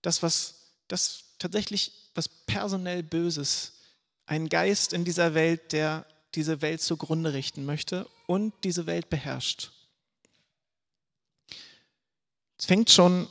Das, 0.00 0.22
was 0.22 0.72
das 0.88 1.24
tatsächlich 1.38 1.92
was 2.14 2.28
personell 2.28 3.02
Böses 3.02 3.77
ein 4.28 4.48
Geist 4.50 4.92
in 4.92 5.04
dieser 5.04 5.34
Welt, 5.34 5.72
der 5.72 6.06
diese 6.34 6.60
Welt 6.60 6.82
zugrunde 6.82 7.32
richten 7.32 7.64
möchte 7.64 8.06
und 8.26 8.52
diese 8.62 8.86
Welt 8.86 9.08
beherrscht. 9.08 9.72
Es 12.58 12.66
fängt 12.66 12.90
schon 12.90 13.26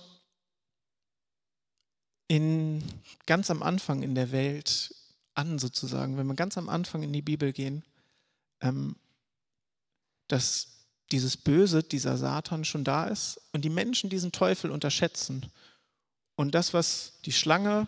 in, 2.28 2.84
ganz 3.28 3.52
am 3.52 3.62
Anfang 3.62 4.02
in 4.02 4.16
der 4.16 4.32
Welt 4.32 4.96
an, 5.36 5.60
sozusagen. 5.60 6.18
Wenn 6.18 6.28
wir 6.28 6.34
ganz 6.34 6.58
am 6.58 6.68
Anfang 6.68 7.04
in 7.04 7.14
die 7.14 7.22
Bibel 7.22 7.54
gehen, 7.54 7.84
ähm, 8.62 8.96
dass 10.28 10.88
dieses 11.12 11.38
Böse, 11.38 11.84
dieser 11.84 12.18
Satan 12.18 12.66
schon 12.66 12.84
da 12.84 13.06
ist 13.06 13.40
und 13.54 13.64
die 13.64 13.70
Menschen 13.70 14.10
diesen 14.10 14.32
Teufel 14.32 14.72
unterschätzen. 14.72 15.46
Und 16.36 16.56
das, 16.56 16.74
was 16.74 17.20
die 17.24 17.32
Schlange 17.32 17.88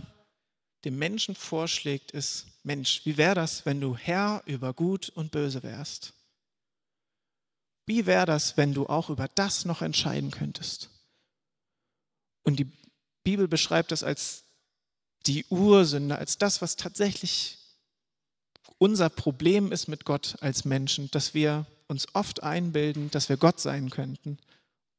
dem 0.86 0.98
Menschen 0.98 1.36
vorschlägt, 1.36 2.12
ist, 2.12 2.48
Mensch, 2.64 3.02
wie 3.06 3.18
wäre 3.18 3.36
das, 3.36 3.66
wenn 3.66 3.82
du 3.82 3.96
Herr 3.96 4.44
über 4.46 4.74
Gut 4.74 5.10
und 5.10 5.32
Böse 5.32 5.64
wärst? 5.64 6.14
Wie 7.86 8.06
wäre 8.06 8.26
das, 8.26 8.56
wenn 8.56 8.74
du 8.74 8.86
auch 8.86 9.10
über 9.10 9.28
das 9.28 9.66
noch 9.66 9.82
entscheiden 9.82 10.32
könntest? 10.32 10.90
Und 12.44 12.58
die 12.58 12.72
Bibel 13.24 13.48
beschreibt 13.48 13.92
das 13.92 14.04
als 14.04 14.44
die 15.26 15.46
Ursünde, 15.50 16.18
als 16.18 16.38
das, 16.38 16.62
was 16.62 16.76
tatsächlich 16.76 17.58
unser 18.78 19.10
Problem 19.10 19.72
ist 19.72 19.88
mit 19.88 20.06
Gott 20.06 20.38
als 20.40 20.66
Menschen, 20.66 21.12
dass 21.12 21.34
wir 21.34 21.66
uns 21.88 22.08
oft 22.14 22.44
einbilden, 22.44 23.12
dass 23.12 23.28
wir 23.28 23.38
Gott 23.38 23.60
sein 23.60 23.90
könnten 23.90 24.38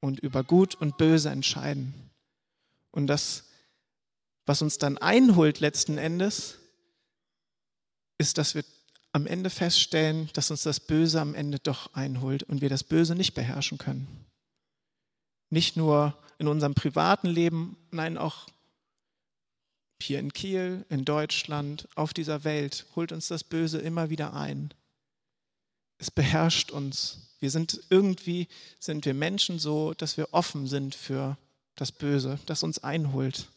und 0.00 0.20
über 0.20 0.44
Gut 0.44 0.74
und 0.74 0.98
Böse 0.98 1.30
entscheiden. 1.30 1.94
Und 2.90 3.06
das, 3.06 3.44
was 4.50 4.62
uns 4.62 4.76
dann 4.78 4.98
einholt 4.98 5.60
letzten 5.60 5.96
Endes, 5.96 6.58
ist, 8.18 8.36
dass 8.36 8.54
wir 8.54 8.64
am 9.12 9.26
Ende 9.26 9.48
feststellen, 9.48 10.28
dass 10.34 10.50
uns 10.50 10.62
das 10.62 10.80
Böse 10.80 11.20
am 11.20 11.34
Ende 11.34 11.58
doch 11.58 11.94
einholt 11.94 12.42
und 12.42 12.60
wir 12.60 12.68
das 12.68 12.84
Böse 12.84 13.14
nicht 13.14 13.34
beherrschen 13.34 13.78
können. 13.78 14.26
Nicht 15.48 15.76
nur 15.76 16.18
in 16.38 16.48
unserem 16.48 16.74
privaten 16.74 17.28
Leben, 17.28 17.76
nein, 17.90 18.18
auch 18.18 18.46
hier 20.02 20.18
in 20.18 20.32
Kiel, 20.32 20.84
in 20.88 21.04
Deutschland, 21.04 21.88
auf 21.94 22.12
dieser 22.12 22.44
Welt 22.44 22.86
holt 22.94 23.12
uns 23.12 23.28
das 23.28 23.44
Böse 23.44 23.78
immer 23.78 24.10
wieder 24.10 24.34
ein 24.34 24.74
es 26.00 26.10
beherrscht 26.10 26.70
uns. 26.70 27.18
Wir 27.38 27.50
sind 27.50 27.80
irgendwie, 27.90 28.48
sind 28.80 29.04
wir 29.04 29.14
Menschen 29.14 29.58
so, 29.58 29.94
dass 29.94 30.16
wir 30.16 30.32
offen 30.32 30.66
sind 30.66 30.94
für 30.94 31.36
das 31.76 31.92
Böse, 31.92 32.38
das 32.46 32.62
uns 32.62 32.82
einholt, 32.82 33.48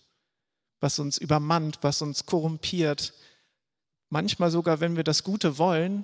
was 0.84 1.00
uns 1.00 1.18
übermannt, 1.18 1.80
was 1.82 2.02
uns 2.02 2.26
korrumpiert. 2.26 3.14
Manchmal 4.10 4.52
sogar, 4.52 4.82
wenn 4.82 4.98
wir 4.98 5.06
das 5.06 5.24
Gute 5.24 5.58
wollen 5.58 6.04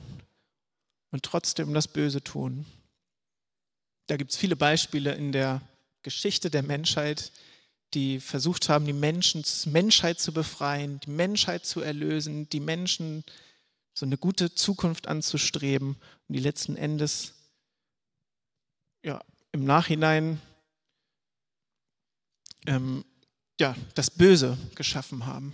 und 1.11 1.23
trotzdem 1.23 1.73
das 1.73 1.89
Böse 1.89 2.23
tun. 2.23 2.65
Da 4.07 4.15
gibt 4.15 4.31
es 4.31 4.37
viele 4.37 4.55
Beispiele 4.55 5.13
in 5.13 5.33
der 5.33 5.61
Geschichte 6.01 6.49
der 6.49 6.63
Menschheit, 6.63 7.33
die 7.93 8.21
versucht 8.21 8.69
haben, 8.69 8.85
die 8.85 8.93
Menschen, 8.93 9.43
Menschheit 9.65 10.21
zu 10.21 10.31
befreien, 10.31 11.01
die 11.01 11.11
Menschheit 11.11 11.65
zu 11.65 11.81
erlösen, 11.81 12.47
die 12.47 12.61
Menschen 12.61 13.25
so 13.93 14.05
eine 14.05 14.17
gute 14.17 14.55
Zukunft 14.55 15.07
anzustreben 15.07 15.97
und 16.29 16.33
die 16.33 16.39
letzten 16.39 16.77
Endes 16.77 17.33
ja, 19.03 19.21
im 19.51 19.65
Nachhinein 19.65 20.39
ähm, 22.65 23.03
ja, 23.59 23.75
das 23.93 24.09
Böse 24.09 24.57
geschaffen 24.75 25.25
haben. 25.25 25.53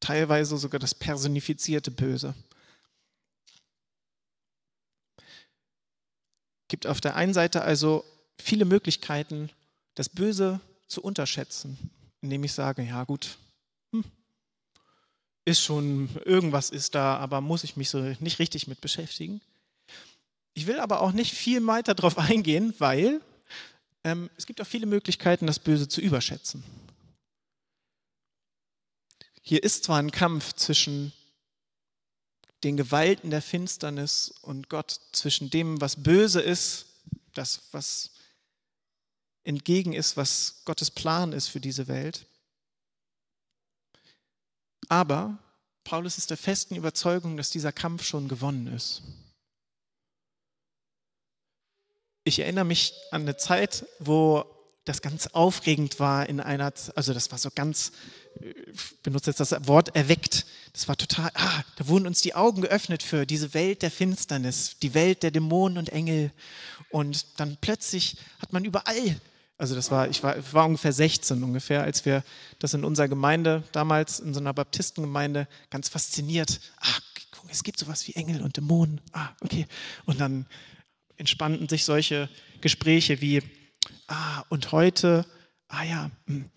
Teilweise 0.00 0.56
sogar 0.58 0.78
das 0.78 0.94
personifizierte 0.94 1.90
Böse. 1.90 2.34
Gibt 6.68 6.86
auf 6.86 7.00
der 7.00 7.16
einen 7.16 7.32
Seite 7.32 7.62
also 7.62 8.04
viele 8.38 8.64
Möglichkeiten, 8.64 9.50
das 9.94 10.08
Böse 10.08 10.60
zu 10.86 11.02
unterschätzen, 11.02 11.78
indem 12.20 12.44
ich 12.44 12.52
sage, 12.52 12.82
ja 12.82 13.04
gut, 13.04 13.38
hm, 13.92 14.04
ist 15.44 15.62
schon, 15.62 16.10
irgendwas 16.24 16.70
ist 16.70 16.94
da, 16.94 17.16
aber 17.16 17.40
muss 17.40 17.64
ich 17.64 17.76
mich 17.76 17.88
so 17.88 18.00
nicht 18.20 18.38
richtig 18.38 18.66
mit 18.66 18.80
beschäftigen. 18.80 19.40
Ich 20.54 20.66
will 20.66 20.80
aber 20.80 21.00
auch 21.00 21.12
nicht 21.12 21.32
viel 21.32 21.64
weiter 21.66 21.94
darauf 21.94 22.18
eingehen, 22.18 22.74
weil 22.78 23.20
ähm, 24.04 24.28
es 24.36 24.46
gibt 24.46 24.60
auch 24.60 24.66
viele 24.66 24.86
Möglichkeiten, 24.86 25.46
das 25.46 25.58
Böse 25.58 25.88
zu 25.88 26.00
überschätzen. 26.00 26.62
Hier 29.48 29.62
ist 29.62 29.84
zwar 29.84 29.98
ein 29.98 30.10
Kampf 30.10 30.54
zwischen 30.54 31.12
den 32.64 32.76
Gewalten 32.76 33.30
der 33.30 33.42
Finsternis 33.42 34.34
und 34.42 34.68
Gott, 34.68 35.00
zwischen 35.12 35.50
dem, 35.50 35.80
was 35.80 36.02
böse 36.02 36.40
ist, 36.40 36.86
das, 37.32 37.62
was 37.70 38.10
entgegen 39.44 39.92
ist, 39.92 40.16
was 40.16 40.62
Gottes 40.64 40.90
Plan 40.90 41.32
ist 41.32 41.46
für 41.46 41.60
diese 41.60 41.86
Welt. 41.86 42.26
Aber 44.88 45.38
Paulus 45.84 46.18
ist 46.18 46.30
der 46.30 46.38
festen 46.38 46.74
Überzeugung, 46.74 47.36
dass 47.36 47.50
dieser 47.50 47.70
Kampf 47.70 48.02
schon 48.02 48.26
gewonnen 48.26 48.66
ist. 48.66 49.02
Ich 52.24 52.40
erinnere 52.40 52.64
mich 52.64 52.94
an 53.12 53.22
eine 53.22 53.36
Zeit, 53.36 53.86
wo 54.00 54.44
das 54.84 55.02
ganz 55.02 55.28
aufregend 55.28 56.00
war 56.00 56.28
in 56.28 56.40
einer, 56.40 56.72
also 56.96 57.14
das 57.14 57.30
war 57.30 57.38
so 57.38 57.50
ganz, 57.54 57.92
benutze 59.02 59.30
jetzt 59.30 59.40
das 59.40 59.54
Wort 59.66 59.94
erweckt, 59.94 60.46
das 60.72 60.88
war 60.88 60.96
total, 60.96 61.30
ah, 61.34 61.62
da 61.76 61.88
wurden 61.88 62.06
uns 62.06 62.20
die 62.20 62.34
Augen 62.34 62.62
geöffnet 62.62 63.02
für 63.02 63.26
diese 63.26 63.54
Welt 63.54 63.82
der 63.82 63.90
Finsternis, 63.90 64.76
die 64.82 64.94
Welt 64.94 65.22
der 65.22 65.30
Dämonen 65.30 65.78
und 65.78 65.88
Engel. 65.90 66.32
Und 66.90 67.40
dann 67.40 67.56
plötzlich 67.60 68.16
hat 68.40 68.52
man 68.52 68.64
überall 68.64 69.20
also 69.58 69.74
das 69.74 69.90
war, 69.90 70.08
ich 70.08 70.22
war, 70.22 70.36
war 70.52 70.66
ungefähr 70.66 70.92
16 70.92 71.42
ungefähr, 71.42 71.82
als 71.82 72.04
wir 72.04 72.22
das 72.58 72.74
in 72.74 72.84
unserer 72.84 73.08
Gemeinde, 73.08 73.62
damals 73.72 74.20
in 74.20 74.34
so 74.34 74.40
einer 74.40 74.52
Baptistengemeinde, 74.52 75.48
ganz 75.70 75.88
fasziniert. 75.88 76.60
Ah, 76.78 76.98
guck, 77.30 77.50
es 77.50 77.62
gibt 77.62 77.78
sowas 77.78 78.06
wie 78.06 78.12
Engel 78.12 78.42
und 78.42 78.58
Dämonen. 78.58 79.00
Ah, 79.12 79.30
okay. 79.40 79.66
Und 80.04 80.20
dann 80.20 80.46
entspannten 81.16 81.68
sich 81.68 81.86
solche 81.86 82.28
Gespräche 82.60 83.22
wie, 83.22 83.42
ah, 84.08 84.44
und 84.50 84.72
heute, 84.72 85.24
ah 85.68 85.84
ja, 85.84 86.10
hm, 86.26 86.50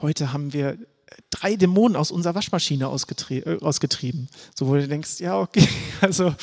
heute 0.00 0.32
haben 0.32 0.52
wir 0.52 0.78
drei 1.30 1.56
Dämonen 1.56 1.96
aus 1.96 2.10
unserer 2.10 2.34
Waschmaschine 2.34 2.84
äh, 2.84 3.58
ausgetrieben. 3.60 4.28
So, 4.54 4.68
wo 4.68 4.74
du 4.74 4.86
denkst, 4.86 5.20
ja, 5.20 5.38
okay, 5.38 5.68
also 6.00 6.34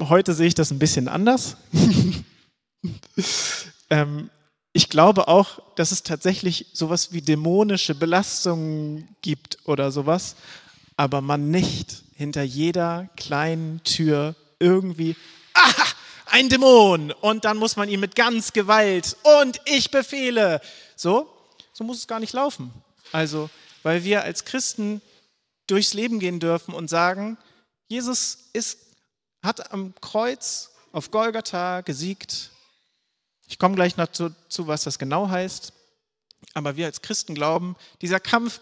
heute 0.00 0.34
sehe 0.34 0.48
ich 0.48 0.54
das 0.54 0.70
ein 0.70 0.78
bisschen 0.78 1.08
anders. 1.08 1.56
ähm, 3.90 4.30
ich 4.72 4.88
glaube 4.88 5.28
auch, 5.28 5.60
dass 5.76 5.90
es 5.90 6.02
tatsächlich 6.02 6.66
sowas 6.72 7.12
wie 7.12 7.22
dämonische 7.22 7.94
Belastungen 7.94 9.08
gibt 9.22 9.58
oder 9.64 9.90
sowas, 9.90 10.36
aber 10.96 11.20
man 11.20 11.50
nicht 11.50 12.02
hinter 12.14 12.42
jeder 12.42 13.08
kleinen 13.16 13.82
Tür 13.84 14.34
irgendwie, 14.58 15.16
ah, 15.54 15.84
ein 16.26 16.48
Dämon 16.48 17.12
und 17.12 17.44
dann 17.44 17.56
muss 17.56 17.76
man 17.76 17.88
ihn 17.88 18.00
mit 18.00 18.14
ganz 18.14 18.52
Gewalt 18.52 19.16
und 19.40 19.60
ich 19.64 19.90
befehle. 19.90 20.60
So, 20.96 21.30
so 21.72 21.84
muss 21.84 21.98
es 21.98 22.06
gar 22.06 22.20
nicht 22.20 22.32
laufen. 22.32 22.72
Also, 23.12 23.48
weil 23.86 24.04
wir 24.04 24.22
als 24.22 24.44
Christen 24.44 25.00
durchs 25.66 25.94
Leben 25.94 26.18
gehen 26.18 26.40
dürfen 26.40 26.74
und 26.74 26.88
sagen, 26.88 27.38
Jesus 27.88 28.50
ist, 28.52 28.78
hat 29.42 29.72
am 29.72 29.94
Kreuz 30.00 30.72
auf 30.92 31.10
Golgatha 31.10 31.80
gesiegt 31.80 32.50
ich 33.46 33.58
komme 33.58 33.76
gleich 33.76 33.96
noch 33.96 34.08
zu, 34.08 34.34
was 34.66 34.84
das 34.84 34.98
genau 34.98 35.28
heißt. 35.28 35.72
Aber 36.54 36.76
wir 36.76 36.86
als 36.86 37.02
Christen 37.02 37.34
glauben, 37.34 37.76
dieser 38.02 38.20
Kampf, 38.20 38.60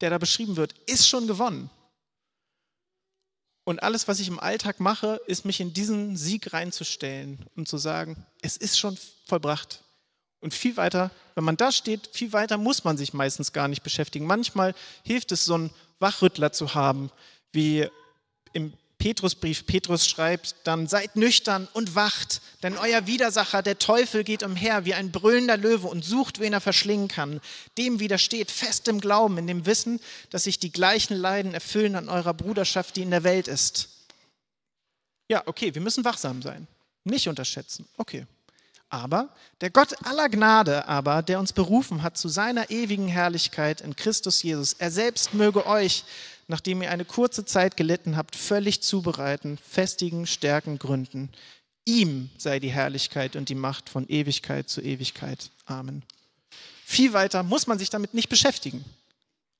der 0.00 0.10
da 0.10 0.18
beschrieben 0.18 0.56
wird, 0.56 0.74
ist 0.86 1.08
schon 1.08 1.26
gewonnen. 1.26 1.70
Und 3.64 3.82
alles, 3.82 4.08
was 4.08 4.18
ich 4.18 4.28
im 4.28 4.40
Alltag 4.40 4.80
mache, 4.80 5.20
ist 5.26 5.44
mich 5.44 5.60
in 5.60 5.72
diesen 5.72 6.16
Sieg 6.16 6.52
reinzustellen 6.52 7.46
und 7.54 7.68
zu 7.68 7.78
sagen, 7.78 8.26
es 8.42 8.56
ist 8.56 8.78
schon 8.78 8.98
vollbracht. 9.26 9.84
Und 10.40 10.54
viel 10.54 10.76
weiter, 10.76 11.10
wenn 11.34 11.44
man 11.44 11.56
da 11.56 11.70
steht, 11.70 12.10
viel 12.12 12.32
weiter 12.32 12.56
muss 12.56 12.84
man 12.84 12.96
sich 12.96 13.12
meistens 13.12 13.52
gar 13.52 13.68
nicht 13.68 13.82
beschäftigen. 13.82 14.26
Manchmal 14.26 14.74
hilft 15.02 15.32
es, 15.32 15.44
so 15.44 15.54
einen 15.54 15.70
Wachrüttler 15.98 16.52
zu 16.52 16.74
haben, 16.74 17.10
wie 17.52 17.86
im 18.52 18.72
Petrusbrief. 19.00 19.66
Petrus 19.66 20.06
schreibt 20.06 20.54
dann, 20.64 20.86
seid 20.86 21.16
nüchtern 21.16 21.66
und 21.72 21.94
wacht, 21.94 22.40
denn 22.62 22.76
euer 22.76 23.06
Widersacher, 23.06 23.62
der 23.62 23.78
Teufel, 23.78 24.24
geht 24.24 24.42
umher 24.42 24.84
wie 24.84 24.94
ein 24.94 25.10
brüllender 25.10 25.56
Löwe 25.56 25.88
und 25.88 26.04
sucht, 26.04 26.38
wen 26.38 26.52
er 26.52 26.60
verschlingen 26.60 27.08
kann. 27.08 27.40
Dem 27.78 27.98
widersteht 27.98 28.50
fest 28.50 28.88
im 28.88 29.00
Glauben, 29.00 29.38
in 29.38 29.46
dem 29.46 29.66
Wissen, 29.66 30.00
dass 30.28 30.44
sich 30.44 30.58
die 30.58 30.70
gleichen 30.70 31.16
Leiden 31.16 31.54
erfüllen 31.54 31.96
an 31.96 32.08
eurer 32.08 32.34
Bruderschaft, 32.34 32.96
die 32.96 33.02
in 33.02 33.10
der 33.10 33.24
Welt 33.24 33.48
ist. 33.48 33.88
Ja, 35.28 35.42
okay, 35.46 35.74
wir 35.74 35.82
müssen 35.82 36.04
wachsam 36.04 36.42
sein, 36.42 36.66
nicht 37.04 37.26
unterschätzen. 37.28 37.88
Okay. 37.96 38.26
Aber 38.90 39.28
der 39.60 39.70
Gott 39.70 40.04
aller 40.04 40.28
Gnade 40.28 40.86
aber, 40.88 41.22
der 41.22 41.38
uns 41.38 41.52
berufen 41.52 42.02
hat 42.02 42.18
zu 42.18 42.28
seiner 42.28 42.70
ewigen 42.70 43.06
Herrlichkeit 43.06 43.80
in 43.80 43.94
Christus 43.94 44.42
Jesus, 44.42 44.74
er 44.74 44.90
selbst 44.90 45.32
möge 45.32 45.64
euch, 45.66 46.04
nachdem 46.48 46.82
ihr 46.82 46.90
eine 46.90 47.04
kurze 47.04 47.44
Zeit 47.44 47.76
gelitten 47.76 48.16
habt, 48.16 48.34
völlig 48.34 48.82
zubereiten, 48.82 49.58
festigen, 49.58 50.26
stärken, 50.26 50.80
gründen. 50.80 51.30
Ihm 51.84 52.30
sei 52.36 52.58
die 52.58 52.72
Herrlichkeit 52.72 53.36
und 53.36 53.48
die 53.48 53.54
Macht 53.54 53.88
von 53.88 54.08
Ewigkeit 54.08 54.68
zu 54.68 54.80
Ewigkeit. 54.80 55.50
Amen. 55.66 56.02
Viel 56.84 57.12
weiter 57.12 57.44
muss 57.44 57.68
man 57.68 57.78
sich 57.78 57.90
damit 57.90 58.14
nicht 58.14 58.28
beschäftigen, 58.28 58.84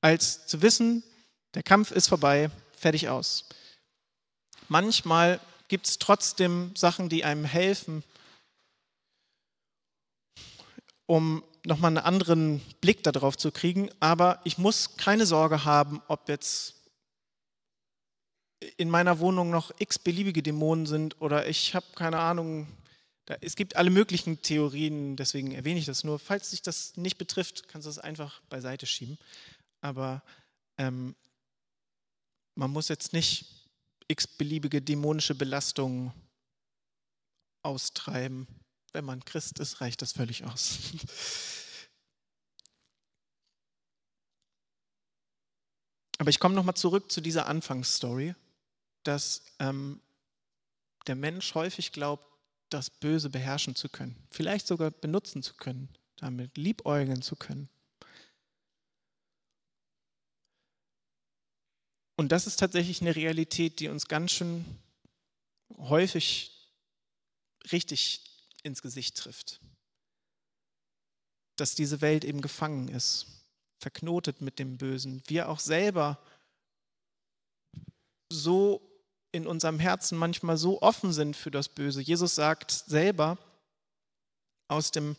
als 0.01 0.45
zu 0.45 0.61
wissen, 0.61 1.03
der 1.53 1.63
Kampf 1.63 1.91
ist 1.91 2.09
vorbei, 2.09 2.51
fertig 2.73 3.07
aus. 3.07 3.45
Manchmal 4.67 5.39
gibt 5.69 5.87
es 5.87 5.99
trotzdem 5.99 6.71
Sachen, 6.75 7.07
die 7.07 7.23
einem 7.23 7.45
helfen, 7.45 8.03
um 11.11 11.43
nochmal 11.65 11.89
einen 11.89 12.05
anderen 12.05 12.61
Blick 12.79 13.03
darauf 13.03 13.35
zu 13.35 13.51
kriegen. 13.51 13.89
Aber 13.99 14.39
ich 14.45 14.57
muss 14.57 14.95
keine 14.95 15.25
Sorge 15.25 15.65
haben, 15.65 16.01
ob 16.07 16.29
jetzt 16.29 16.75
in 18.77 18.89
meiner 18.89 19.19
Wohnung 19.19 19.49
noch 19.49 19.73
x 19.77 19.99
beliebige 19.99 20.41
Dämonen 20.41 20.85
sind 20.85 21.19
oder 21.19 21.49
ich 21.49 21.75
habe 21.75 21.85
keine 21.95 22.17
Ahnung. 22.17 22.65
Es 23.41 23.57
gibt 23.57 23.75
alle 23.75 23.89
möglichen 23.89 24.41
Theorien, 24.41 25.17
deswegen 25.17 25.51
erwähne 25.51 25.79
ich 25.79 25.85
das 25.85 26.05
nur. 26.05 26.17
Falls 26.17 26.51
dich 26.51 26.61
das 26.61 26.95
nicht 26.95 27.17
betrifft, 27.17 27.67
kannst 27.67 27.87
du 27.87 27.89
es 27.89 27.99
einfach 27.99 28.39
beiseite 28.43 28.85
schieben. 28.85 29.17
Aber 29.81 30.23
ähm, 30.77 31.13
man 32.55 32.71
muss 32.71 32.87
jetzt 32.87 33.11
nicht 33.11 33.67
x-beliebige 34.07 34.81
dämonische 34.81 35.35
Belastungen 35.35 36.13
austreiben. 37.63 38.47
Wenn 38.93 39.05
man 39.05 39.23
Christ 39.23 39.59
ist, 39.59 39.81
reicht 39.81 40.01
das 40.01 40.11
völlig 40.13 40.43
aus. 40.43 40.79
Aber 46.17 46.29
ich 46.29 46.39
komme 46.39 46.53
nochmal 46.53 46.75
zurück 46.75 47.11
zu 47.11 47.19
dieser 47.19 47.47
Anfangsstory, 47.47 48.35
dass 49.03 49.43
ähm, 49.57 50.01
der 51.07 51.15
Mensch 51.15 51.55
häufig 51.55 51.91
glaubt, 51.91 52.27
das 52.69 52.89
Böse 52.89 53.29
beherrschen 53.29 53.75
zu 53.75 53.89
können, 53.89 54.15
vielleicht 54.29 54.67
sogar 54.67 54.91
benutzen 54.91 55.41
zu 55.41 55.55
können, 55.55 55.89
damit 56.17 56.57
liebäugeln 56.57 57.21
zu 57.21 57.35
können. 57.35 57.69
Und 62.17 62.31
das 62.31 62.45
ist 62.45 62.57
tatsächlich 62.57 63.01
eine 63.01 63.15
Realität, 63.15 63.79
die 63.79 63.87
uns 63.87 64.07
ganz 64.07 64.31
schön 64.31 64.63
häufig 65.77 66.69
richtig 67.71 68.30
ins 68.63 68.81
Gesicht 68.81 69.17
trifft. 69.17 69.59
Dass 71.55 71.75
diese 71.75 72.01
Welt 72.01 72.23
eben 72.23 72.41
gefangen 72.41 72.87
ist, 72.87 73.27
verknotet 73.79 74.41
mit 74.41 74.59
dem 74.59 74.77
Bösen. 74.77 75.23
Wir 75.27 75.49
auch 75.49 75.59
selber 75.59 76.19
so 78.31 78.81
in 79.31 79.47
unserem 79.47 79.79
Herzen 79.79 80.17
manchmal 80.17 80.57
so 80.57 80.81
offen 80.81 81.13
sind 81.13 81.35
für 81.35 81.51
das 81.51 81.69
Böse. 81.69 82.01
Jesus 82.01 82.35
sagt 82.35 82.71
selber, 82.71 83.37
aus 84.67 84.91
dem 84.91 85.15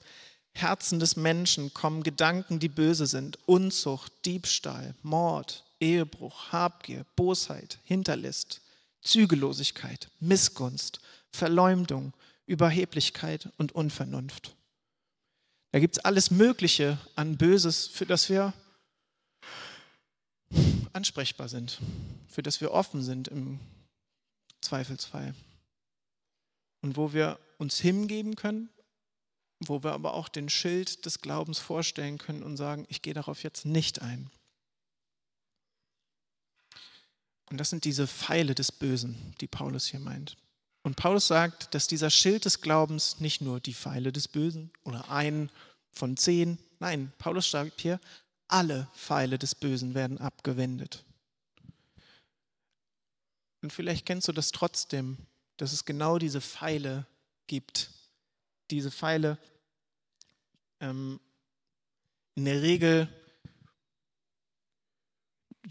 Herzen 0.54 1.00
des 1.00 1.16
Menschen 1.16 1.72
kommen 1.72 2.02
Gedanken, 2.02 2.58
die 2.58 2.68
böse 2.68 3.06
sind. 3.06 3.38
Unzucht, 3.46 4.12
Diebstahl, 4.24 4.94
Mord, 5.02 5.64
Ehebruch, 5.80 6.52
Habgier, 6.52 7.06
Bosheit, 7.16 7.78
Hinterlist, 7.84 8.60
Zügellosigkeit, 9.02 10.10
Missgunst, 10.20 11.00
Verleumdung, 11.30 12.12
Überheblichkeit 12.46 13.50
und 13.56 13.72
Unvernunft. 13.72 14.56
Da 15.72 15.78
gibt 15.78 15.96
es 15.96 16.04
alles 16.04 16.30
Mögliche 16.30 16.98
an 17.14 17.38
Böses, 17.38 17.86
für 17.86 18.06
das 18.06 18.28
wir 18.28 18.52
ansprechbar 20.92 21.48
sind, 21.48 21.80
für 22.28 22.42
das 22.42 22.60
wir 22.60 22.72
offen 22.72 23.02
sind 23.02 23.28
im 23.28 23.58
Zweifelsfall. 24.60 25.34
Und 26.82 26.96
wo 26.96 27.12
wir 27.12 27.38
uns 27.58 27.78
hingeben 27.78 28.36
können, 28.36 28.68
wo 29.60 29.82
wir 29.82 29.92
aber 29.92 30.14
auch 30.14 30.28
den 30.28 30.48
Schild 30.48 31.06
des 31.06 31.20
Glaubens 31.20 31.58
vorstellen 31.58 32.18
können 32.18 32.42
und 32.42 32.56
sagen, 32.56 32.84
ich 32.88 33.02
gehe 33.02 33.14
darauf 33.14 33.42
jetzt 33.42 33.64
nicht 33.64 34.02
ein. 34.02 34.30
Und 37.50 37.58
das 37.58 37.70
sind 37.70 37.84
diese 37.84 38.06
Pfeile 38.06 38.54
des 38.54 38.72
Bösen, 38.72 39.34
die 39.40 39.46
Paulus 39.46 39.86
hier 39.86 40.00
meint. 40.00 40.36
Und 40.82 40.96
Paulus 40.96 41.28
sagt, 41.28 41.74
dass 41.74 41.86
dieser 41.86 42.10
Schild 42.10 42.44
des 42.44 42.60
Glaubens 42.60 43.20
nicht 43.20 43.40
nur 43.40 43.60
die 43.60 43.74
Pfeile 43.74 44.12
des 44.12 44.28
Bösen 44.28 44.72
oder 44.84 45.10
ein 45.10 45.50
von 45.90 46.16
zehn, 46.16 46.58
nein, 46.80 47.12
Paulus 47.18 47.50
sagt 47.50 47.80
hier, 47.80 48.00
alle 48.48 48.88
Pfeile 48.94 49.38
des 49.38 49.54
Bösen 49.54 49.94
werden 49.94 50.18
abgewendet. 50.18 51.04
Und 53.62 53.72
vielleicht 53.72 54.06
kennst 54.06 54.26
du 54.26 54.32
das 54.32 54.50
trotzdem, 54.50 55.18
dass 55.56 55.72
es 55.72 55.84
genau 55.84 56.18
diese 56.18 56.40
Pfeile 56.40 57.06
gibt. 57.46 57.90
Diese 58.70 58.90
Pfeile 58.90 59.38
ähm, 60.80 61.20
in 62.34 62.44
der 62.44 62.60
Regel 62.62 63.08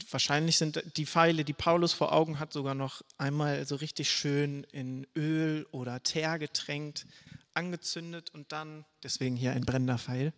wahrscheinlich 0.10 0.58
sind 0.58 0.84
die 0.97 1.06
Pfeile, 1.06 1.43
die 1.43 1.54
Paulus 1.54 1.93
vor 1.93 2.13
Augen 2.13 2.39
hat, 2.39 2.54
sogar 2.54 2.75
noch 2.75 3.01
einmal 3.17 3.65
so 3.65 3.75
richtig 3.75 4.10
schön 4.10 4.63
in 4.71 5.06
Öl 5.15 5.67
oder 5.71 6.01
Teer 6.01 6.39
getränkt, 6.39 7.06
angezündet 7.54 8.30
und 8.34 8.51
dann, 8.51 8.86
deswegen 9.04 9.36
hier 9.36 9.51
ein 9.51 9.65
brennender 9.65 9.97
Pfeil, 9.97 10.34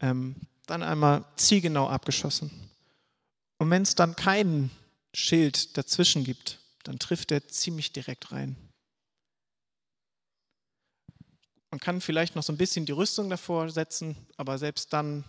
ähm, 0.00 0.36
dann 0.66 0.82
einmal 0.82 1.24
zielgenau 1.36 1.88
abgeschossen. 1.88 2.50
Und 3.58 3.70
wenn 3.70 3.82
es 3.82 3.94
dann 3.94 4.14
keinen 4.14 4.70
Schild 5.12 5.76
dazwischen 5.76 6.24
gibt, 6.24 6.60
dann 6.84 6.98
trifft 6.98 7.32
er 7.32 7.48
ziemlich 7.48 7.92
direkt 7.92 8.32
rein. 8.32 8.56
Man 11.70 11.80
kann 11.80 12.00
vielleicht 12.00 12.36
noch 12.36 12.42
so 12.42 12.52
ein 12.52 12.58
bisschen 12.58 12.86
die 12.86 12.92
Rüstung 12.92 13.28
davor 13.28 13.68
setzen, 13.70 14.16
aber 14.36 14.58
selbst 14.58 14.92
dann 14.92 15.24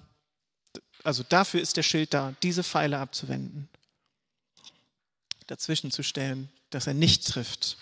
also 1.03 1.23
dafür 1.23 1.61
ist 1.61 1.77
der 1.77 1.83
Schild 1.83 2.13
da, 2.13 2.33
diese 2.43 2.63
Pfeile 2.63 2.99
abzuwenden, 2.99 3.69
dazwischen 5.47 5.91
zu 5.91 6.03
stellen, 6.03 6.49
dass 6.69 6.87
er 6.87 6.93
nicht 6.93 7.27
trifft. 7.27 7.77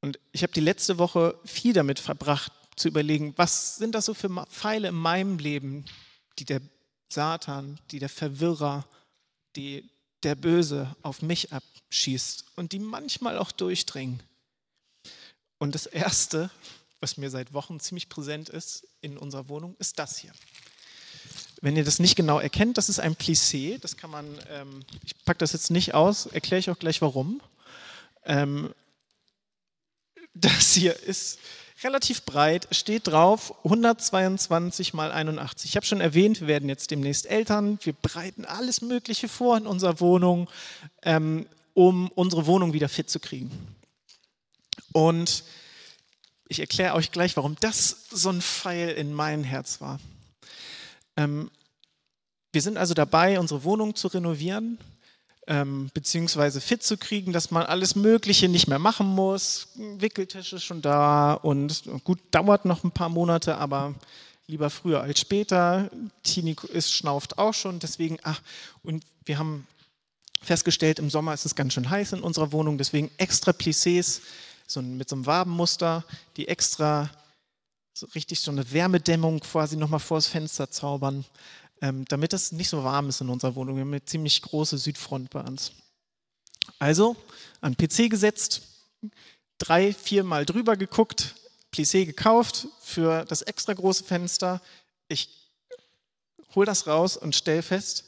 Und 0.00 0.18
ich 0.32 0.42
habe 0.42 0.52
die 0.52 0.60
letzte 0.60 0.98
Woche 0.98 1.38
viel 1.44 1.72
damit 1.72 1.98
verbracht, 1.98 2.52
zu 2.76 2.88
überlegen, 2.88 3.32
was 3.36 3.76
sind 3.76 3.94
das 3.94 4.04
so 4.04 4.14
für 4.14 4.28
Pfeile 4.46 4.88
in 4.88 4.94
meinem 4.94 5.38
Leben, 5.38 5.86
die 6.38 6.44
der 6.44 6.60
Satan, 7.08 7.80
die 7.90 7.98
der 7.98 8.10
Verwirrer, 8.10 8.86
die 9.56 9.88
der 10.22 10.34
Böse 10.34 10.94
auf 11.02 11.22
mich 11.22 11.52
abschießt 11.52 12.44
und 12.56 12.72
die 12.72 12.78
manchmal 12.78 13.38
auch 13.38 13.50
durchdringen. 13.50 14.22
Und 15.58 15.74
das 15.74 15.86
Erste, 15.86 16.50
was 17.00 17.16
mir 17.16 17.30
seit 17.30 17.54
Wochen 17.54 17.80
ziemlich 17.80 18.08
präsent 18.08 18.48
ist 18.48 18.86
in 19.00 19.16
unserer 19.16 19.48
Wohnung, 19.48 19.74
ist 19.78 19.98
das 19.98 20.18
hier. 20.18 20.32
Wenn 21.62 21.76
ihr 21.76 21.84
das 21.84 21.98
nicht 21.98 22.16
genau 22.16 22.38
erkennt, 22.38 22.76
das 22.78 22.88
ist 22.88 23.00
ein 23.00 23.16
Plissé. 23.16 23.78
Das 23.80 23.96
kann 23.96 24.10
man, 24.10 24.26
ähm, 24.50 24.84
ich 25.04 25.14
packe 25.24 25.38
das 25.38 25.52
jetzt 25.52 25.70
nicht 25.70 25.94
aus, 25.94 26.26
erkläre 26.26 26.60
ich 26.60 26.70
auch 26.70 26.78
gleich 26.78 27.00
warum. 27.00 27.40
Ähm, 28.24 28.74
das 30.34 30.72
hier 30.74 30.98
ist 31.02 31.38
relativ 31.82 32.22
breit, 32.22 32.68
steht 32.70 33.06
drauf 33.06 33.54
122 33.64 34.94
mal 34.94 35.12
81. 35.12 35.70
Ich 35.70 35.76
habe 35.76 35.86
schon 35.86 36.00
erwähnt, 36.00 36.40
wir 36.40 36.48
werden 36.48 36.68
jetzt 36.68 36.90
demnächst 36.90 37.26
Eltern. 37.26 37.78
Wir 37.82 37.92
bereiten 37.92 38.44
alles 38.44 38.80
Mögliche 38.80 39.28
vor 39.28 39.56
in 39.56 39.66
unserer 39.66 40.00
Wohnung, 40.00 40.48
ähm, 41.02 41.46
um 41.74 42.08
unsere 42.10 42.46
Wohnung 42.46 42.72
wieder 42.72 42.88
fit 42.88 43.10
zu 43.10 43.20
kriegen. 43.20 43.50
Und 44.92 45.44
ich 46.48 46.60
erkläre 46.60 46.94
euch 46.94 47.10
gleich, 47.10 47.36
warum 47.36 47.56
das 47.60 48.06
so 48.10 48.30
ein 48.30 48.40
Pfeil 48.40 48.90
in 48.90 49.12
mein 49.12 49.44
Herz 49.44 49.80
war. 49.80 50.00
Ähm, 51.16 51.50
wir 52.52 52.62
sind 52.62 52.78
also 52.78 52.94
dabei, 52.94 53.38
unsere 53.38 53.64
Wohnung 53.64 53.94
zu 53.94 54.08
renovieren, 54.08 54.78
ähm, 55.46 55.90
beziehungsweise 55.94 56.60
fit 56.60 56.82
zu 56.82 56.96
kriegen, 56.96 57.32
dass 57.32 57.50
man 57.50 57.64
alles 57.64 57.94
Mögliche 57.94 58.48
nicht 58.48 58.66
mehr 58.66 58.78
machen 58.78 59.06
muss. 59.06 59.68
Wickeltisch 59.74 60.52
ist 60.52 60.64
schon 60.64 60.82
da 60.82 61.34
und 61.34 61.84
gut, 62.04 62.18
dauert 62.30 62.64
noch 62.64 62.82
ein 62.82 62.90
paar 62.90 63.08
Monate, 63.08 63.58
aber 63.58 63.94
lieber 64.46 64.70
früher 64.70 65.02
als 65.02 65.20
später. 65.20 65.90
Tini 66.22 66.56
ist, 66.72 66.92
schnauft 66.92 67.38
auch 67.38 67.54
schon, 67.54 67.78
deswegen, 67.78 68.18
ach, 68.22 68.40
und 68.82 69.04
wir 69.24 69.38
haben 69.38 69.66
festgestellt, 70.42 70.98
im 70.98 71.10
Sommer 71.10 71.34
ist 71.34 71.44
es 71.44 71.54
ganz 71.54 71.72
schön 71.72 71.90
heiß 71.90 72.12
in 72.12 72.22
unserer 72.22 72.52
Wohnung, 72.52 72.78
deswegen 72.78 73.10
extra 73.18 73.52
Plissés 73.52 74.20
so 74.66 74.82
mit 74.82 75.08
so 75.08 75.16
einem 75.16 75.26
Wabenmuster, 75.26 76.04
die 76.36 76.48
extra 76.48 77.10
so 77.96 78.06
richtig 78.14 78.40
so 78.40 78.50
eine 78.50 78.70
Wärmedämmung 78.72 79.40
quasi 79.40 79.74
nochmal 79.74 80.00
vors 80.00 80.26
Fenster 80.26 80.70
zaubern, 80.70 81.24
ähm, 81.80 82.04
damit 82.04 82.34
es 82.34 82.52
nicht 82.52 82.68
so 82.68 82.84
warm 82.84 83.08
ist 83.08 83.22
in 83.22 83.30
unserer 83.30 83.54
Wohnung. 83.54 83.76
Wir 83.76 83.80
haben 83.82 83.92
eine 83.92 84.04
ziemlich 84.04 84.42
große 84.42 84.76
Südfront 84.76 85.30
bei 85.30 85.40
uns. 85.40 85.72
Also 86.78 87.16
an 87.62 87.74
PC 87.74 88.10
gesetzt, 88.10 88.60
drei, 89.56 89.94
vier 89.94 90.24
Mal 90.24 90.44
drüber 90.44 90.76
geguckt, 90.76 91.36
Plissé 91.72 92.04
gekauft 92.04 92.68
für 92.82 93.24
das 93.24 93.40
extra 93.40 93.72
große 93.72 94.04
Fenster. 94.04 94.60
Ich 95.08 95.30
hole 96.54 96.66
das 96.66 96.86
raus 96.86 97.16
und 97.16 97.34
stelle 97.34 97.62
fest, 97.62 98.04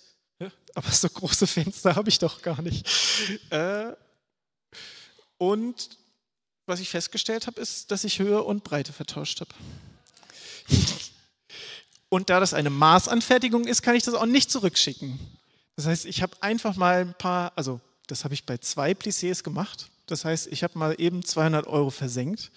aber 0.74 0.90
so 0.90 1.09
große 1.09 1.46
Fenster 1.46 1.94
habe 1.96 2.11
ich 2.11 2.18
doch 2.18 2.42
gar 2.42 2.61
nicht. 2.61 2.87
Äh, 3.48 3.92
und 5.38 5.96
was 6.68 6.81
ich 6.81 6.88
festgestellt 6.88 7.46
habe, 7.46 7.61
ist, 7.61 7.90
dass 7.90 8.04
ich 8.04 8.18
Höhe 8.18 8.42
und 8.42 8.64
Breite 8.64 8.92
vertauscht 8.92 9.40
habe. 9.40 9.50
Und 12.11 12.31
da 12.31 12.40
das 12.40 12.54
eine 12.54 12.70
Maßanfertigung 12.70 13.66
ist, 13.66 13.83
kann 13.83 13.94
ich 13.94 14.02
das 14.02 14.14
auch 14.14 14.26
nicht 14.26 14.50
zurückschicken. 14.50 15.18
Das 15.76 15.87
heißt, 15.87 16.07
ich 16.07 16.22
habe 16.22 16.37
einfach 16.40 16.76
mal 16.76 17.00
ein 17.00 17.14
paar, 17.14 17.52
also 17.57 17.81
das 18.07 18.24
habe 18.24 18.35
ich 18.35 18.44
bei 18.44 18.59
zwei 18.59 18.92
Plissés 18.92 19.42
gemacht. 19.42 19.88
Das 20.07 20.24
heißt, 20.24 20.46
ich 20.48 20.62
habe 20.62 20.78
mal 20.78 20.94
eben 20.98 21.24
200 21.24 21.66
Euro 21.66 21.90
versenkt 21.90 22.50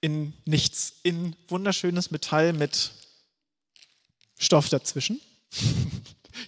in 0.00 0.34
nichts, 0.44 0.94
in 1.02 1.34
wunderschönes 1.48 2.10
Metall 2.10 2.52
mit 2.52 2.92
Stoff 4.38 4.68
dazwischen. 4.68 5.20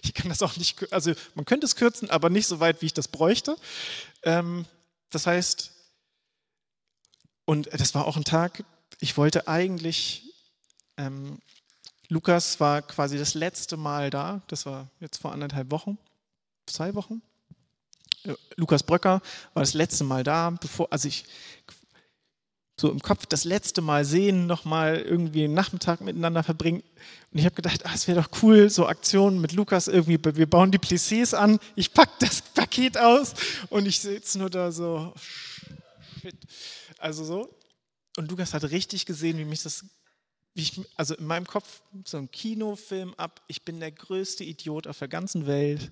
Ich 0.03 0.13
kann 0.13 0.29
das 0.29 0.43
auch 0.43 0.55
nicht, 0.55 0.93
also 0.93 1.13
man 1.33 1.45
könnte 1.45 1.65
es 1.65 1.75
kürzen, 1.75 2.11
aber 2.11 2.29
nicht 2.29 2.45
so 2.45 2.59
weit, 2.59 2.83
wie 2.83 2.85
ich 2.85 2.93
das 2.93 3.07
bräuchte. 3.07 3.57
Ähm, 4.21 4.65
das 5.09 5.25
heißt, 5.25 5.71
und 7.49 7.67
das 7.73 7.95
war 7.95 8.05
auch 8.05 8.15
ein 8.15 8.23
Tag, 8.23 8.63
ich 8.99 9.17
wollte 9.17 9.47
eigentlich, 9.47 10.21
ähm, 10.97 11.39
Lukas 12.07 12.59
war 12.59 12.83
quasi 12.83 13.17
das 13.17 13.33
letzte 13.33 13.75
Mal 13.75 14.11
da, 14.11 14.43
das 14.45 14.67
war 14.67 14.87
jetzt 14.99 15.17
vor 15.17 15.31
anderthalb 15.31 15.71
Wochen, 15.71 15.97
zwei 16.67 16.93
Wochen. 16.93 17.23
Äh, 18.23 18.35
Lukas 18.55 18.83
Bröcker 18.83 19.23
war 19.55 19.63
das 19.63 19.73
letzte 19.73 20.03
Mal 20.03 20.23
da, 20.23 20.51
bevor, 20.51 20.89
also 20.91 21.07
ich 21.07 21.25
so 22.79 22.91
im 22.91 22.99
Kopf 22.99 23.25
das 23.25 23.45
letzte 23.45 23.81
Mal 23.81 24.05
sehen, 24.05 24.45
nochmal 24.45 24.99
irgendwie 24.99 25.45
einen 25.45 25.55
Nachmittag 25.55 26.01
miteinander 26.01 26.43
verbringen. 26.43 26.83
Und 27.31 27.39
ich 27.39 27.45
habe 27.45 27.55
gedacht, 27.55 27.83
ah, 27.83 27.91
es 27.95 28.07
wäre 28.07 28.21
doch 28.21 28.29
cool, 28.43 28.69
so 28.69 28.85
Aktionen 28.85 29.41
mit 29.41 29.53
Lukas 29.53 29.87
irgendwie, 29.87 30.19
wir 30.23 30.47
bauen 30.47 30.69
die 30.69 30.77
Plissés 30.77 31.33
an, 31.33 31.57
ich 31.75 31.95
packe 31.95 32.13
das 32.19 32.43
Paket 32.43 32.99
aus 32.99 33.33
und 33.71 33.87
ich 33.87 34.01
sitze 34.01 34.37
nur 34.37 34.51
da 34.51 34.71
so, 34.71 35.15
shit. 36.21 36.37
Also 36.99 37.23
so. 37.23 37.55
Und 38.17 38.29
Lukas 38.29 38.53
hat 38.53 38.63
richtig 38.65 39.05
gesehen, 39.05 39.37
wie 39.37 39.45
mich 39.45 39.63
das, 39.63 39.85
wie 40.53 40.61
ich, 40.61 40.81
also 40.95 41.15
in 41.15 41.25
meinem 41.25 41.47
Kopf 41.47 41.81
so 42.03 42.17
ein 42.17 42.29
Kinofilm 42.29 43.13
ab, 43.15 43.41
ich 43.47 43.63
bin 43.63 43.79
der 43.79 43.91
größte 43.91 44.43
Idiot 44.43 44.87
auf 44.87 44.99
der 44.99 45.07
ganzen 45.07 45.47
Welt. 45.47 45.91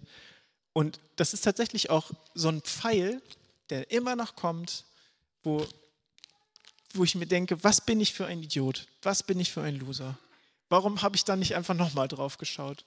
Und 0.74 1.00
das 1.16 1.34
ist 1.34 1.42
tatsächlich 1.42 1.90
auch 1.90 2.12
so 2.34 2.50
ein 2.50 2.62
Pfeil, 2.62 3.22
der 3.70 3.92
immer 3.92 4.16
noch 4.16 4.36
kommt, 4.36 4.86
wo, 5.44 5.66
wo 6.94 7.04
ich 7.04 7.16
mir 7.16 7.26
denke, 7.26 7.64
was 7.64 7.82
bin 7.82 8.00
ich 8.00 8.14
für 8.14 8.26
ein 8.26 8.44
Idiot? 8.44 8.88
Was 9.02 9.24
bin 9.24 9.40
ich 9.40 9.52
für 9.52 9.62
ein 9.62 9.80
Loser? 9.80 10.18
Warum 10.70 11.02
habe 11.02 11.16
ich 11.16 11.24
da 11.24 11.36
nicht 11.36 11.56
einfach 11.56 11.74
nochmal 11.74 12.08
drauf 12.08 12.38
geschaut? 12.38 12.84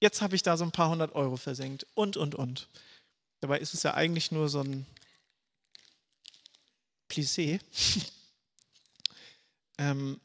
Jetzt 0.00 0.22
habe 0.22 0.34
ich 0.34 0.42
da 0.42 0.56
so 0.56 0.64
ein 0.64 0.72
paar 0.72 0.88
hundert 0.88 1.14
Euro 1.14 1.36
versenkt 1.36 1.86
und, 1.94 2.16
und, 2.16 2.34
und. 2.34 2.68
Dabei 3.40 3.58
ist 3.58 3.74
es 3.74 3.82
ja 3.82 3.94
eigentlich 3.94 4.32
nur 4.32 4.48
so 4.48 4.60
ein 4.60 4.86
Plissé. 7.10 7.58
ähm, 9.78 10.20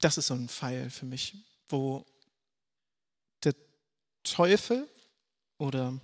das 0.00 0.16
ist 0.16 0.28
so 0.28 0.34
ein 0.34 0.48
Pfeil 0.48 0.90
für 0.90 1.06
mich, 1.06 1.34
wo 1.68 2.06
der 3.42 3.54
Teufel 4.22 4.88
oder 5.58 5.98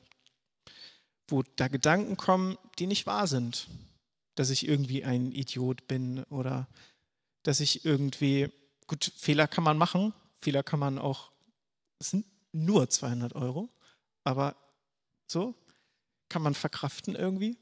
wo 1.28 1.42
da 1.42 1.68
Gedanken 1.68 2.16
kommen, 2.16 2.58
die 2.78 2.86
nicht 2.86 3.06
wahr 3.06 3.26
sind. 3.26 3.68
Dass 4.34 4.50
ich 4.50 4.66
irgendwie 4.66 5.04
ein 5.04 5.30
Idiot 5.30 5.86
bin 5.86 6.24
oder 6.24 6.66
dass 7.42 7.60
ich 7.60 7.84
irgendwie, 7.84 8.50
gut, 8.86 9.12
Fehler 9.16 9.46
kann 9.46 9.64
man 9.64 9.78
machen, 9.78 10.12
Fehler 10.38 10.62
kann 10.62 10.80
man 10.80 10.98
auch, 10.98 11.30
es 11.98 12.10
sind 12.10 12.26
nur 12.50 12.88
200 12.88 13.34
Euro, 13.34 13.68
aber 14.24 14.56
so 15.28 15.54
kann 16.28 16.42
man 16.42 16.54
verkraften 16.54 17.14
irgendwie. 17.14 17.56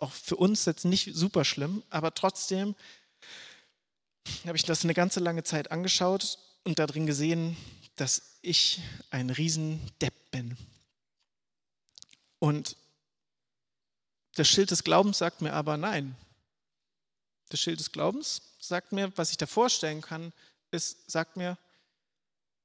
Auch 0.00 0.12
für 0.12 0.36
uns 0.36 0.64
jetzt 0.64 0.84
nicht 0.84 1.14
super 1.14 1.44
schlimm, 1.44 1.82
aber 1.90 2.14
trotzdem 2.14 2.74
habe 4.46 4.56
ich 4.56 4.64
das 4.64 4.84
eine 4.84 4.94
ganze 4.94 5.20
lange 5.20 5.44
Zeit 5.44 5.70
angeschaut 5.70 6.38
und 6.64 6.78
darin 6.78 7.06
gesehen, 7.06 7.56
dass 7.96 8.38
ich 8.42 8.80
ein 9.10 9.30
Riesendepp 9.30 10.14
bin. 10.30 10.56
Und 12.38 12.76
das 14.34 14.48
Schild 14.48 14.70
des 14.70 14.84
Glaubens 14.84 15.18
sagt 15.18 15.42
mir 15.42 15.52
aber 15.52 15.76
nein. 15.76 16.16
Das 17.50 17.60
Schild 17.60 17.80
des 17.80 17.92
Glaubens 17.92 18.40
sagt 18.58 18.92
mir, 18.92 19.12
was 19.16 19.30
ich 19.30 19.36
da 19.36 19.46
vorstellen 19.46 20.00
kann, 20.00 20.32
ist, 20.70 21.10
sagt 21.10 21.36
mir, 21.36 21.58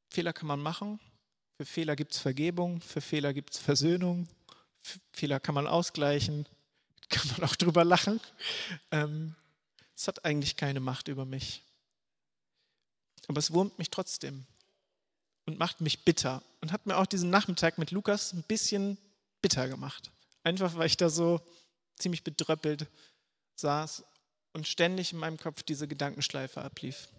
Fehler 0.10 0.32
kann 0.32 0.48
man 0.48 0.62
machen, 0.62 1.00
für 1.58 1.66
Fehler 1.66 1.96
gibt 1.96 2.14
es 2.14 2.20
Vergebung, 2.20 2.82
für 2.82 3.02
Fehler 3.02 3.34
gibt 3.34 3.54
es 3.54 3.60
Versöhnung, 3.60 4.28
Fehler 5.12 5.40
kann 5.40 5.56
man 5.56 5.68
ausgleichen, 5.68 6.48
kann 7.10 7.28
man 7.32 7.50
auch 7.50 7.56
drüber 7.56 7.84
lachen. 7.84 8.20
Ähm, 8.92 9.36
es 9.96 10.08
hat 10.08 10.26
eigentlich 10.26 10.56
keine 10.58 10.80
Macht 10.80 11.08
über 11.08 11.26
mich. 11.26 11.64
Aber 13.28 13.40
es 13.40 13.52
wurmt 13.52 13.78
mich 13.78 13.90
trotzdem 13.90 14.46
und 15.46 15.58
macht 15.58 15.82
mich 15.82 16.06
bitter 16.06 16.44
und 16.62 16.72
hat 16.72 16.86
mir 16.86 16.98
auch 16.98 17.06
diesen 17.06 17.30
Nachmittag 17.30 17.78
mit 17.78 17.92
Lukas 17.92 18.34
ein 18.34 18.44
bisschen 18.44 18.98
bitter 19.42 19.68
gemacht. 19.68 20.12
Einfach 20.44 20.76
weil 20.76 20.88
ich 20.88 20.98
da 20.98 21.10
so 21.10 21.42
ziemlich 21.98 22.24
bedröppelt 22.24 22.88
saß 23.56 24.04
und 24.54 24.68
ständig 24.68 25.14
in 25.14 25.20
meinem 25.20 25.38
Kopf 25.38 25.64
diese 25.64 25.88
Gedankenschleife 25.88 26.62
ablief. 26.62 27.10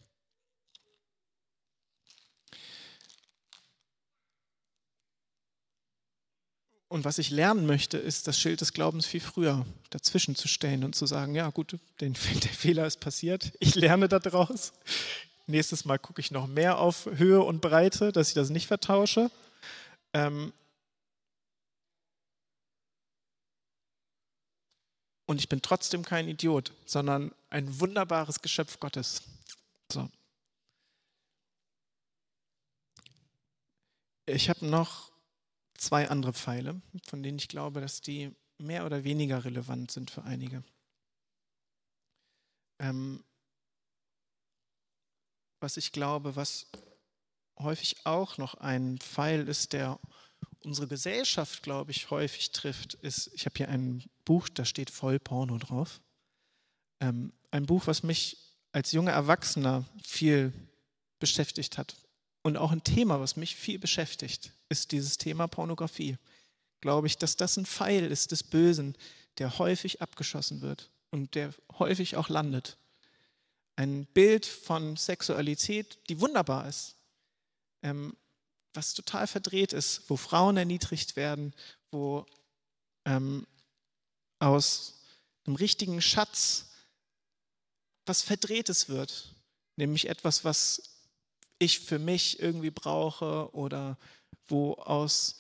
Und 6.88 7.04
was 7.04 7.18
ich 7.18 7.30
lernen 7.30 7.66
möchte, 7.66 7.98
ist 7.98 8.26
das 8.28 8.40
Schild 8.40 8.62
des 8.62 8.72
Glaubens 8.72 9.04
viel 9.04 9.20
früher 9.20 9.66
dazwischen 9.90 10.34
zu 10.34 10.48
stellen 10.48 10.84
und 10.84 10.94
zu 10.94 11.04
sagen, 11.04 11.34
ja 11.34 11.50
gut, 11.50 11.78
den, 12.00 12.14
der 12.42 12.52
Fehler 12.52 12.86
ist 12.86 13.00
passiert, 13.00 13.52
ich 13.60 13.74
lerne 13.74 14.08
daraus. 14.08 14.72
Nächstes 15.46 15.84
Mal 15.84 15.98
gucke 15.98 16.20
ich 16.20 16.30
noch 16.30 16.46
mehr 16.46 16.78
auf 16.78 17.06
Höhe 17.06 17.42
und 17.42 17.60
Breite, 17.60 18.12
dass 18.12 18.28
ich 18.28 18.34
das 18.34 18.50
nicht 18.50 18.66
vertausche. 18.66 19.30
Ähm 20.12 20.52
und 25.26 25.40
ich 25.40 25.48
bin 25.48 25.60
trotzdem 25.60 26.04
kein 26.04 26.28
Idiot, 26.28 26.72
sondern 26.86 27.32
ein 27.50 27.80
wunderbares 27.80 28.40
Geschöpf 28.40 28.80
Gottes. 28.80 29.22
So. 29.90 30.08
Ich 34.26 34.50
habe 34.50 34.66
noch 34.66 35.10
zwei 35.78 36.08
andere 36.08 36.32
Pfeile, 36.32 36.80
von 37.06 37.22
denen 37.22 37.38
ich 37.38 37.48
glaube, 37.48 37.80
dass 37.80 38.00
die 38.00 38.34
mehr 38.58 38.84
oder 38.84 39.04
weniger 39.04 39.44
relevant 39.44 39.90
sind 39.90 40.10
für 40.10 40.24
einige. 40.24 40.62
Ähm, 42.80 43.24
was 45.60 45.76
ich 45.76 45.92
glaube, 45.92 46.36
was 46.36 46.66
häufig 47.58 47.96
auch 48.04 48.38
noch 48.38 48.54
ein 48.54 48.98
Pfeil 48.98 49.48
ist, 49.48 49.72
der 49.72 49.98
unsere 50.60 50.88
Gesellschaft, 50.88 51.62
glaube 51.62 51.90
ich, 51.90 52.10
häufig 52.10 52.50
trifft, 52.50 52.94
ist, 52.94 53.30
ich 53.34 53.46
habe 53.46 53.56
hier 53.56 53.68
ein 53.68 54.04
Buch, 54.24 54.48
da 54.48 54.64
steht 54.64 54.90
voll 54.90 55.18
Porno 55.18 55.58
drauf. 55.58 56.00
Ähm, 57.00 57.32
ein 57.50 57.66
Buch, 57.66 57.86
was 57.86 58.02
mich 58.02 58.36
als 58.72 58.92
junger 58.92 59.12
Erwachsener 59.12 59.84
viel 60.02 60.52
beschäftigt 61.18 61.78
hat, 61.78 61.96
und 62.48 62.56
auch 62.56 62.72
ein 62.72 62.82
Thema, 62.82 63.20
was 63.20 63.36
mich 63.36 63.56
viel 63.56 63.78
beschäftigt, 63.78 64.52
ist 64.70 64.92
dieses 64.92 65.18
Thema 65.18 65.46
Pornografie. 65.46 66.16
Glaube 66.80 67.06
ich, 67.06 67.18
dass 67.18 67.36
das 67.36 67.58
ein 67.58 67.66
Pfeil 67.66 68.10
ist 68.10 68.32
des 68.32 68.42
Bösen, 68.42 68.96
der 69.36 69.58
häufig 69.58 70.00
abgeschossen 70.00 70.62
wird 70.62 70.90
und 71.10 71.34
der 71.34 71.52
häufig 71.78 72.16
auch 72.16 72.30
landet. 72.30 72.78
Ein 73.76 74.06
Bild 74.06 74.46
von 74.46 74.96
Sexualität, 74.96 75.98
die 76.08 76.20
wunderbar 76.20 76.66
ist, 76.66 76.96
ähm, 77.82 78.16
was 78.72 78.94
total 78.94 79.26
verdreht 79.26 79.74
ist, 79.74 80.08
wo 80.08 80.16
Frauen 80.16 80.56
erniedrigt 80.56 81.16
werden, 81.16 81.54
wo 81.90 82.24
ähm, 83.04 83.46
aus 84.38 85.02
einem 85.44 85.56
richtigen 85.56 86.00
Schatz 86.00 86.70
was 88.06 88.22
Verdrehtes 88.22 88.88
wird, 88.88 89.34
nämlich 89.76 90.08
etwas, 90.08 90.44
was 90.44 90.97
ich 91.58 91.80
für 91.80 91.98
mich 91.98 92.40
irgendwie 92.40 92.70
brauche 92.70 93.52
oder 93.54 93.98
wo 94.48 94.74
aus 94.74 95.36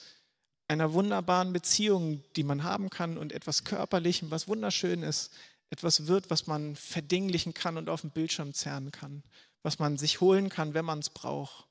einer 0.68 0.92
wunderbaren 0.92 1.52
Beziehung, 1.52 2.22
die 2.36 2.42
man 2.42 2.62
haben 2.62 2.90
kann 2.90 3.16
und 3.16 3.32
etwas 3.32 3.64
Körperlichem, 3.64 4.30
was 4.30 4.48
wunderschön 4.48 5.02
ist, 5.02 5.32
etwas 5.70 6.06
wird, 6.06 6.30
was 6.30 6.46
man 6.46 6.76
verdinglichen 6.76 7.54
kann 7.54 7.76
und 7.76 7.88
auf 7.88 8.02
dem 8.02 8.10
Bildschirm 8.10 8.52
zerren 8.54 8.90
kann, 8.90 9.22
was 9.62 9.78
man 9.78 9.96
sich 9.96 10.20
holen 10.20 10.48
kann, 10.48 10.74
wenn 10.74 10.84
man 10.84 10.98
es 10.98 11.10
braucht, 11.10 11.66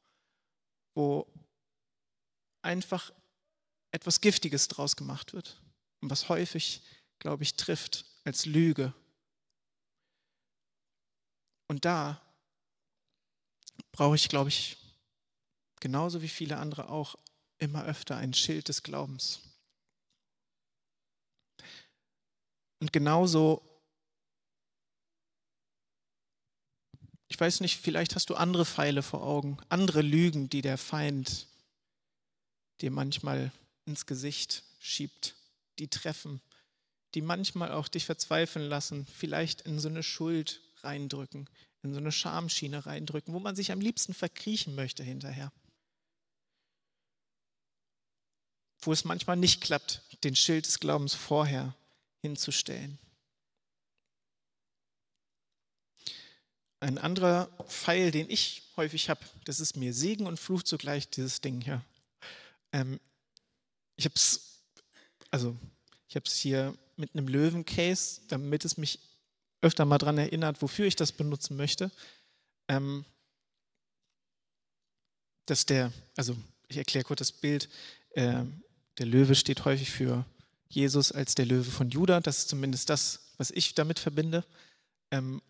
wo 0.96 1.28
einfach 2.62 3.12
etwas 3.92 4.22
Giftiges 4.22 4.68
draus 4.68 4.96
gemacht 4.96 5.34
wird 5.34 5.62
und 6.02 6.10
was 6.10 6.30
häufig, 6.30 6.82
glaube 7.20 7.44
ich, 7.44 7.56
trifft 7.56 8.06
als 8.24 8.46
Lüge. 8.46 8.94
Und 11.68 11.86
da 11.86 12.22
brauche 13.98 14.16
ich, 14.16 14.30
glaube 14.30 14.50
ich, 14.50 14.78
genauso 15.80 16.22
wie 16.22 16.30
viele 16.30 16.58
andere 16.58 16.90
auch 16.90 17.16
immer 17.58 17.84
öfter 17.86 18.16
ein 18.16 18.34
Schild 18.34 18.70
des 18.70 18.84
Glaubens. 18.84 19.42
Und 22.80 22.94
genauso, 22.94 23.64
ich 27.28 27.40
weiß 27.40 27.62
nicht, 27.62 27.82
vielleicht 27.82 28.14
hast 28.14 28.30
du 28.30 28.36
andere 28.36 28.66
Pfeile 28.66 29.02
vor 29.02 29.24
Augen, 29.24 29.58
andere 29.68 30.04
Lügen, 30.04 30.48
die 30.48 30.62
der 30.62 30.78
Feind 30.78 31.48
dir 32.82 32.92
manchmal 32.92 33.52
ins 33.86 34.06
Gesicht 34.06 34.64
schiebt, 34.80 35.34
die 35.80 35.88
treffen, 35.88 36.40
die 37.16 37.22
manchmal 37.24 37.72
auch 37.72 37.88
dich 37.88 38.06
verzweifeln 38.06 38.70
lassen, 38.70 39.08
vielleicht 39.08 39.62
in 39.62 39.80
so 39.80 39.90
eine 39.90 40.04
Schuld 40.04 40.62
reindrücken, 40.84 41.50
in 41.88 41.94
so 41.94 42.00
eine 42.00 42.12
Schamschiene 42.12 42.86
reindrücken, 42.86 43.34
wo 43.34 43.40
man 43.40 43.56
sich 43.56 43.72
am 43.72 43.82
liebsten 43.82 44.14
verkriechen 44.14 44.76
möchte 44.76 45.04
hinterher. 45.04 45.52
Wo 48.82 48.92
es 48.92 49.06
manchmal 49.06 49.38
nicht 49.38 49.62
klappt, 49.62 50.02
den 50.24 50.36
Schild 50.36 50.66
des 50.66 50.80
Glaubens 50.80 51.14
vorher 51.14 51.76
hinzustellen. 52.22 53.00
Ein 56.80 56.98
anderer 56.98 57.48
Pfeil, 57.68 58.12
den 58.12 58.30
ich 58.30 58.64
häufig 58.76 59.10
habe, 59.10 59.26
das 59.46 59.60
ist 59.60 59.76
mir 59.78 59.94
Segen 59.94 60.28
und 60.28 60.40
Fluch 60.40 60.62
zugleich, 60.62 61.10
dieses 61.10 61.42
Ding 61.42 61.60
hier. 61.62 61.84
Ähm, 62.72 63.00
ich 63.96 64.06
habe 64.06 64.14
es, 64.16 64.62
also 65.32 65.58
ich 66.08 66.16
habe 66.16 66.26
es 66.28 66.38
hier 66.38 66.78
mit 66.96 67.16
einem 67.16 67.28
Löwencase, 67.28 68.22
damit 68.28 68.64
es 68.64 68.78
mich 68.78 69.00
öfter 69.62 69.86
mal 69.86 69.98
daran 69.98 70.18
erinnert, 70.18 70.62
wofür 70.62 70.86
ich 70.86 70.96
das 70.96 71.12
benutzen 71.12 71.58
möchte. 71.58 71.92
Ähm, 72.68 73.06
dass 75.46 75.66
der, 75.66 75.92
also 76.16 76.36
ich 76.68 76.78
erkläre 76.78 77.06
kurz 77.06 77.20
das 77.20 77.32
Bild, 77.32 77.70
äh, 78.12 78.44
der 78.98 79.06
Löwe 79.06 79.36
steht 79.36 79.66
häufig 79.66 79.92
für 79.92 80.26
Jesus 80.70 81.12
als 81.12 81.36
der 81.36 81.46
Löwe 81.46 81.72
von 81.72 81.90
Juda, 81.90 82.20
das 82.20 82.40
ist 82.40 82.50
zumindest 82.50 82.90
das, 82.90 83.34
was 83.38 83.52
ich 83.52 83.74
damit 83.74 84.00
verbinde. 84.00 84.44
Ähm, 85.12 85.42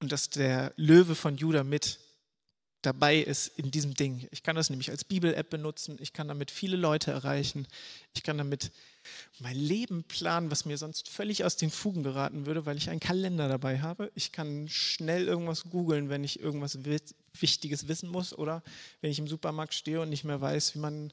und 0.00 0.12
dass 0.12 0.30
der 0.30 0.72
Löwe 0.76 1.14
von 1.14 1.36
Juda 1.36 1.64
mit 1.64 1.98
dabei 2.82 3.18
ist 3.18 3.48
in 3.58 3.70
diesem 3.70 3.94
Ding. 3.94 4.28
Ich 4.30 4.42
kann 4.42 4.56
das 4.56 4.70
nämlich 4.70 4.90
als 4.90 5.04
Bibel-App 5.04 5.50
benutzen, 5.50 5.98
ich 6.00 6.12
kann 6.12 6.28
damit 6.28 6.50
viele 6.50 6.76
Leute 6.76 7.10
erreichen, 7.10 7.66
ich 8.14 8.22
kann 8.22 8.38
damit 8.38 8.70
mein 9.40 9.56
Leben 9.56 10.04
planen, 10.04 10.50
was 10.50 10.64
mir 10.64 10.78
sonst 10.78 11.08
völlig 11.08 11.44
aus 11.44 11.56
den 11.56 11.70
Fugen 11.70 12.02
geraten 12.02 12.46
würde, 12.46 12.66
weil 12.66 12.76
ich 12.76 12.90
einen 12.90 13.00
Kalender 13.00 13.48
dabei 13.48 13.80
habe. 13.80 14.10
Ich 14.14 14.32
kann 14.32 14.68
schnell 14.68 15.26
irgendwas 15.26 15.64
googeln, 15.70 16.08
wenn 16.08 16.24
ich 16.24 16.40
irgendwas 16.40 16.78
Wichtiges 16.84 17.88
wissen 17.88 18.08
muss 18.10 18.36
oder 18.36 18.62
wenn 19.00 19.10
ich 19.10 19.18
im 19.18 19.28
Supermarkt 19.28 19.74
stehe 19.74 20.00
und 20.00 20.10
nicht 20.10 20.24
mehr 20.24 20.40
weiß, 20.40 20.74
wie 20.74 20.80
man, 20.80 21.12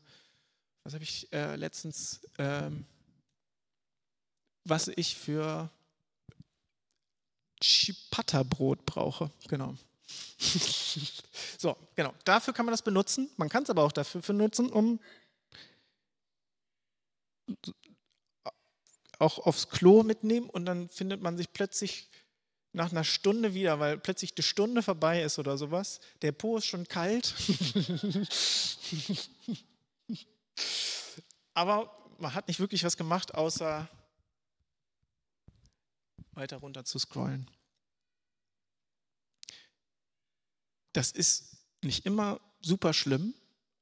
was 0.83 0.93
habe 0.93 1.03
ich 1.03 1.31
äh, 1.31 1.55
letztens, 1.55 2.21
äh, 2.37 2.69
was 4.63 4.87
ich 4.87 5.15
für 5.15 5.69
Ciabatta-Brot 7.61 8.85
brauche. 8.85 9.31
Genau. 9.47 9.75
so, 11.57 11.75
genau. 11.95 12.13
Dafür 12.23 12.53
kann 12.53 12.65
man 12.65 12.73
das 12.73 12.81
benutzen. 12.81 13.29
Man 13.37 13.49
kann 13.49 13.63
es 13.63 13.69
aber 13.69 13.83
auch 13.83 13.91
dafür 13.91 14.21
benutzen, 14.21 14.69
um 14.69 14.99
auch 19.19 19.39
aufs 19.39 19.69
Klo 19.69 20.03
mitnehmen 20.03 20.49
und 20.49 20.65
dann 20.65 20.89
findet 20.89 21.21
man 21.21 21.37
sich 21.37 21.53
plötzlich 21.53 22.09
nach 22.75 22.91
einer 22.91 23.03
Stunde 23.05 23.53
wieder, 23.53 23.79
weil 23.79 23.97
plötzlich 23.97 24.35
die 24.35 24.43
Stunde 24.43 24.83
vorbei 24.83 25.21
ist 25.21 25.39
oder 25.39 25.57
sowas. 25.57 26.01
Der 26.21 26.33
Po 26.33 26.57
ist 26.57 26.65
schon 26.65 26.87
kalt. 26.87 27.33
aber 31.53 31.95
man 32.19 32.33
hat 32.33 32.47
nicht 32.47 32.59
wirklich 32.59 32.83
was 32.83 32.97
gemacht, 32.97 33.33
außer 33.33 33.89
weiter 36.33 36.57
runter 36.57 36.83
zu 36.83 36.99
scrollen. 36.99 37.49
Das 40.91 41.11
ist 41.11 41.57
nicht 41.81 42.05
immer 42.05 42.41
super 42.61 42.93
schlimm, 42.93 43.33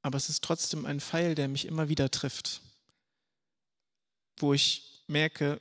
aber 0.04 0.18
es 0.18 0.30
ist 0.30 0.44
trotzdem 0.44 0.86
ein 0.86 1.00
Pfeil, 1.00 1.36
der 1.36 1.48
mich 1.48 1.66
immer 1.66 1.90
wieder 1.90 2.12
trifft, 2.12 2.62
wo 4.38 4.54
ich 4.54 4.93
merke, 5.08 5.60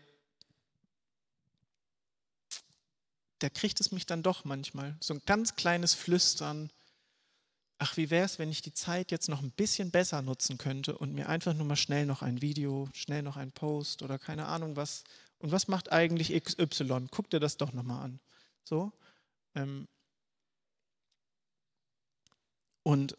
da 3.38 3.48
kriegt 3.48 3.80
es 3.80 3.90
mich 3.90 4.06
dann 4.06 4.22
doch 4.22 4.44
manchmal. 4.44 4.96
So 5.00 5.14
ein 5.14 5.22
ganz 5.26 5.56
kleines 5.56 5.94
Flüstern. 5.94 6.70
Ach, 7.78 7.96
wie 7.96 8.10
wäre 8.10 8.24
es, 8.24 8.38
wenn 8.38 8.50
ich 8.50 8.62
die 8.62 8.72
Zeit 8.72 9.10
jetzt 9.10 9.28
noch 9.28 9.42
ein 9.42 9.50
bisschen 9.50 9.90
besser 9.90 10.22
nutzen 10.22 10.58
könnte 10.58 10.96
und 10.96 11.14
mir 11.14 11.28
einfach 11.28 11.52
nur 11.54 11.66
mal 11.66 11.76
schnell 11.76 12.06
noch 12.06 12.22
ein 12.22 12.40
Video, 12.40 12.88
schnell 12.92 13.22
noch 13.22 13.36
ein 13.36 13.50
Post 13.50 14.02
oder 14.02 14.18
keine 14.18 14.46
Ahnung 14.46 14.76
was 14.76 15.02
und 15.42 15.50
was 15.50 15.66
macht 15.66 15.90
eigentlich 15.90 16.30
XY? 16.40 17.08
Guck 17.10 17.28
dir 17.30 17.40
das 17.40 17.56
doch 17.56 17.72
nochmal 17.72 18.04
an. 18.04 18.20
So. 18.62 18.92
Ähm, 19.56 19.88
und 22.84 23.16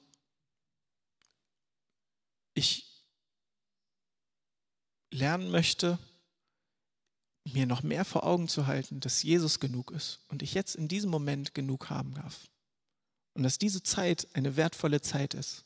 ich 2.53 3.03
lernen 5.12 5.51
möchte, 5.51 5.99
mir 7.45 7.65
noch 7.65 7.84
mehr 7.84 8.06
vor 8.06 8.23
Augen 8.23 8.47
zu 8.47 8.67
halten, 8.67 8.99
dass 8.99 9.23
Jesus 9.23 9.60
genug 9.60 9.91
ist 9.91 10.19
und 10.29 10.41
ich 10.41 10.53
jetzt 10.53 10.75
in 10.75 10.88
diesem 10.88 11.12
Moment 11.12 11.53
genug 11.53 11.89
haben 11.89 12.13
darf. 12.13 12.47
Und 13.34 13.43
dass 13.43 13.58
diese 13.58 13.84
Zeit 13.84 14.27
eine 14.34 14.56
wertvolle 14.56 15.01
Zeit 15.01 15.34
ist, 15.34 15.65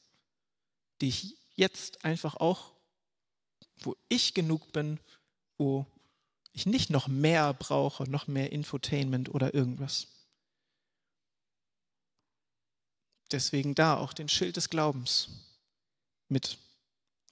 die 1.01 1.09
ich 1.09 1.37
jetzt 1.55 2.03
einfach 2.05 2.35
auch, 2.35 2.71
wo 3.79 3.95
ich 4.09 4.33
genug 4.33 4.71
bin, 4.71 4.99
wo 5.57 5.85
ich 6.53 6.65
nicht 6.65 6.89
noch 6.89 7.07
mehr 7.07 7.53
brauche, 7.53 8.09
noch 8.09 8.27
mehr 8.27 8.51
Infotainment 8.51 9.29
oder 9.29 9.53
irgendwas. 9.53 10.07
Deswegen 13.31 13.75
da 13.75 13.97
auch 13.97 14.13
den 14.13 14.29
Schild 14.29 14.55
des 14.55 14.69
Glaubens 14.69 15.29
mit 16.29 16.57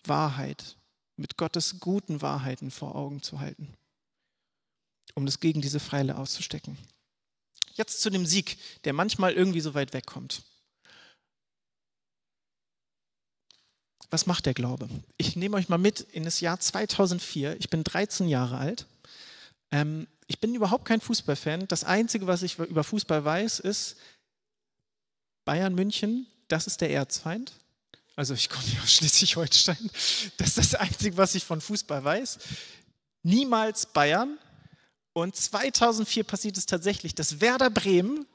Wahrheit, 0.04 0.78
mit 1.16 1.38
Gottes 1.38 1.80
guten 1.80 2.22
Wahrheiten 2.22 2.70
vor 2.70 2.96
Augen 2.96 3.24
zu 3.24 3.40
halten, 3.40 3.74
um 5.16 5.26
das 5.26 5.40
gegen 5.40 5.62
diese 5.62 5.80
Pfeile 5.80 6.18
auszustecken. 6.18 6.78
Jetzt 7.74 8.02
zu 8.02 8.10
dem 8.10 8.26
Sieg, 8.26 8.58
der 8.84 8.94
manchmal 8.94 9.34
irgendwie 9.34 9.62
so 9.62 9.74
weit 9.74 9.94
wegkommt. 9.94 10.44
Was 14.12 14.28
macht 14.28 14.46
der 14.46 14.54
Glaube? 14.54 14.88
Ich 15.18 15.36
nehme 15.36 15.58
euch 15.58 15.68
mal 15.68 15.78
mit 15.78 16.00
in 16.00 16.24
das 16.24 16.40
Jahr 16.40 16.60
2004. 16.60 17.58
Ich 17.60 17.70
bin 17.70 17.84
13 17.84 18.30
Jahre 18.30 18.58
alt 18.58 18.86
ähm, 19.76 20.08
ich 20.28 20.40
bin 20.40 20.56
überhaupt 20.56 20.86
kein 20.86 21.02
Fußballfan. 21.02 21.68
Das 21.68 21.84
Einzige, 21.84 22.28
was 22.28 22.44
ich 22.44 22.58
über 22.58 22.84
Fußball 22.84 23.24
weiß, 23.24 23.60
ist 23.60 23.98
Bayern 25.44 25.76
München, 25.76 26.28
das 26.48 26.66
ist 26.66 26.82
der 26.82 26.92
Erzfeind. 26.92 27.52
Also 28.16 28.34
ich 28.34 28.50
komme 28.50 28.66
ja 28.74 28.82
aus 28.82 28.94
Schleswig-Holstein. 28.94 29.90
Das 30.38 30.50
ist 30.50 30.58
das 30.58 30.76
Einzige, 30.76 31.18
was 31.18 31.36
ich 31.36 31.44
von 31.44 31.60
Fußball 31.60 32.04
weiß. 32.04 32.40
Niemals 33.24 33.86
Bayern. 33.88 34.38
Und 35.16 35.34
2004 35.38 36.26
passiert 36.26 36.58
es 36.58 36.66
tatsächlich, 36.66 37.16
dass 37.16 37.40
Werder 37.40 37.70
Bremen 37.70 38.28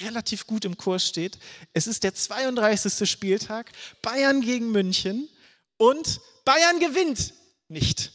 relativ 0.00 0.48
gut 0.48 0.64
im 0.64 0.76
Kurs 0.76 1.06
steht. 1.06 1.38
Es 1.72 1.86
ist 1.86 2.02
der 2.02 2.14
32. 2.14 3.08
Spieltag. 3.08 3.70
Bayern 4.02 4.40
gegen 4.40 4.72
München. 4.72 5.28
Und 5.76 6.20
Bayern 6.44 6.80
gewinnt 6.80 7.32
nicht. 7.68 8.12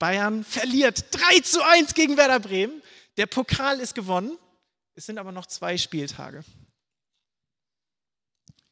Bayern 0.00 0.42
verliert 0.42 1.04
3 1.12 1.40
zu 1.40 1.64
1 1.64 1.94
gegen 1.94 2.16
Werder 2.16 2.40
Bremen. 2.40 2.82
Der 3.16 3.26
Pokal 3.26 3.78
ist 3.78 3.94
gewonnen. 3.94 4.36
Es 4.96 5.06
sind 5.06 5.18
aber 5.18 5.30
noch 5.30 5.46
zwei 5.46 5.78
Spieltage. 5.78 6.44